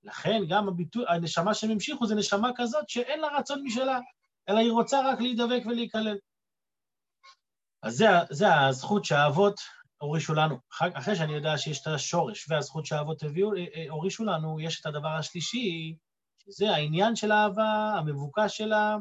לכן 0.03 0.41
גם 0.49 0.67
הביטול, 0.67 1.05
הנשמה 1.07 1.53
שהם 1.53 1.71
המשיכו 1.71 2.07
זה 2.07 2.15
נשמה 2.15 2.49
כזאת 2.55 2.89
שאין 2.89 3.19
לה 3.19 3.27
רצון 3.27 3.63
משלה, 3.63 3.99
אלא 4.49 4.57
היא 4.57 4.71
רוצה 4.71 5.11
רק 5.11 5.21
להידבק 5.21 5.61
ולהיכלל. 5.65 6.17
אז 7.83 7.95
זה, 7.95 8.05
זה 8.29 8.55
הזכות 8.59 9.05
שהאבות 9.05 9.59
הורישו 9.97 10.33
לנו. 10.33 10.57
אחרי 10.79 11.15
שאני 11.15 11.33
יודע 11.33 11.57
שיש 11.57 11.81
את 11.81 11.87
השורש 11.87 12.49
והזכות 12.49 12.85
שהאבות 12.85 13.23
הביאו, 13.23 13.55
אה, 13.55 13.65
אה, 13.75 13.85
הורישו 13.89 14.23
לנו, 14.25 14.59
יש 14.59 14.81
את 14.81 14.85
הדבר 14.85 15.07
השלישי, 15.19 15.95
שזה 16.43 16.71
העניין 16.71 17.15
של 17.15 17.31
האהבה, 17.31 17.93
המבוקש 17.97 18.57
שלה, 18.57 18.97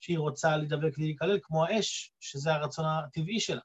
שהיא 0.00 0.18
רוצה 0.18 0.56
להידבק 0.56 0.98
ולהיכלל, 0.98 1.38
כמו 1.42 1.64
האש, 1.64 2.12
שזה 2.20 2.54
הרצון 2.54 2.84
הטבעי 2.84 3.40
שלה. 3.40 3.60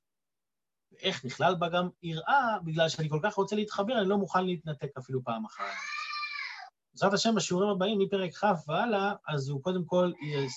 ואיך 0.99 1.25
נכלל 1.25 1.55
בה 1.55 1.69
גם 1.69 1.89
יראה, 2.03 2.57
בגלל 2.63 2.89
שאני 2.89 3.09
כל 3.09 3.19
כך 3.23 3.33
רוצה 3.33 3.55
להתחבר, 3.55 3.99
אני 3.99 4.09
לא 4.09 4.17
מוכן 4.17 4.45
להתנתק 4.45 4.97
אפילו 4.97 5.23
פעם 5.23 5.45
אחת. 5.45 5.63
בעזרת 6.93 7.13
השם, 7.13 7.35
בשיעורים 7.35 7.69
הבאים, 7.69 7.99
מפרק 7.99 8.35
כ' 8.35 8.67
והלאה, 8.67 9.13
אז 9.27 9.49
הוא 9.49 9.63
קודם 9.63 9.85
כל 9.85 10.11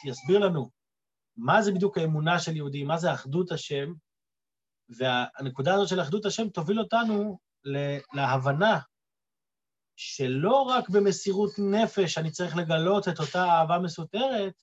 יסביר 0.05 0.39
לנו 0.39 0.71
מה 1.37 1.63
זה 1.63 1.73
בדיוק 1.73 1.99
האמונה 1.99 2.39
של 2.39 2.57
יהודים, 2.57 2.87
מה 2.87 2.99
זה 2.99 3.13
אחדות 3.13 3.53
השם, 3.53 3.93
והנקודה 4.99 5.75
הזאת 5.75 5.89
של 5.89 6.01
אחדות 6.01 6.27
השם 6.27 6.49
תוביל 6.49 6.81
אותנו 6.81 7.39
להבנה 8.15 8.79
שלא 9.97 10.63
רק 10.63 10.89
במסירות 10.89 11.51
נפש 11.59 12.19
אני 12.19 12.31
צריך 12.31 12.57
לגלות 12.57 13.09
את 13.09 13.21
אותה 13.21 13.45
אהבה 13.45 13.79
מסותרת, 13.79 14.63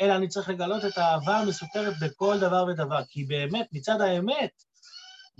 אלא 0.00 0.16
אני 0.16 0.28
צריך 0.28 0.48
לגלות 0.48 0.84
את 0.84 0.98
האהבה 0.98 1.38
המסותרת 1.38 1.94
בכל 2.02 2.38
דבר 2.40 2.64
ודבר. 2.68 3.04
כי 3.08 3.24
באמת, 3.24 3.68
מצד 3.72 4.00
האמת, 4.00 4.50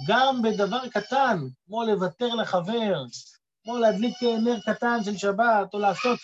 גם 0.06 0.42
בדבר 0.42 0.88
קטן, 0.88 1.38
כמו 1.66 1.84
לוותר 1.84 2.34
לחבר, 2.34 3.02
כמו 3.64 3.78
להדליק 3.78 4.22
נר 4.22 4.60
קטן 4.66 4.98
של 5.04 5.16
שבת, 5.16 5.74
או 5.74 5.78
לעשות, 5.78 6.18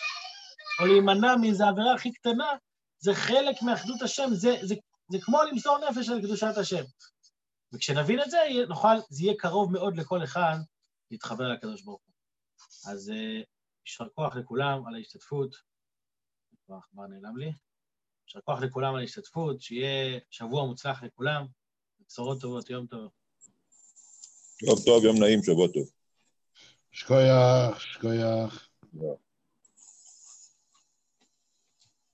או 0.81 0.87
להימנע 0.87 1.37
מאיזו 1.37 1.65
עבירה 1.65 1.95
הכי 1.95 2.13
קטנה, 2.13 2.53
זה 2.99 3.15
חלק 3.15 3.63
מאחדות 3.63 4.03
השם, 4.03 4.29
זה, 4.33 4.57
זה, 4.63 4.75
זה 5.09 5.19
כמו 5.21 5.43
למסור 5.43 5.79
נפש 5.79 6.09
על 6.09 6.23
קדושת 6.23 6.57
השם. 6.57 6.85
וכשנבין 7.73 8.23
את 8.23 8.31
זה, 8.31 8.39
נוכל, 8.69 8.97
זה 9.09 9.25
יהיה 9.25 9.35
קרוב 9.39 9.73
מאוד 9.73 9.97
לכל 9.97 10.25
אחד 10.25 10.57
להתחבר 11.11 11.49
לקדוש 11.49 11.83
ברוך 11.83 12.01
הוא. 12.07 12.93
אז 12.93 13.11
אה, 13.11 13.43
יישר 13.87 14.09
כוח 14.15 14.37
לכולם 14.37 14.87
על 14.87 14.95
ההשתתפות. 14.95 15.57
מה 16.69 17.07
נעלם 17.07 17.37
לי? 17.37 17.53
יישר 18.27 18.41
כוח 18.45 18.61
לכולם 18.63 18.95
על 18.95 19.01
ההשתתפות, 19.01 19.61
שיהיה 19.61 20.21
שבוע 20.31 20.67
מוצלח 20.67 21.03
לכולם, 21.03 21.47
בשורות 22.09 22.41
טובות, 22.41 22.71
יום 22.71 22.87
טוב. 22.87 23.11
יום 24.63 24.79
טוב, 24.87 25.05
יום 25.05 25.19
נעים, 25.19 25.43
שבוע 25.43 25.69
טוב. 25.69 25.91
שכוייח, 26.93 27.81
שכוייח. 27.81 28.69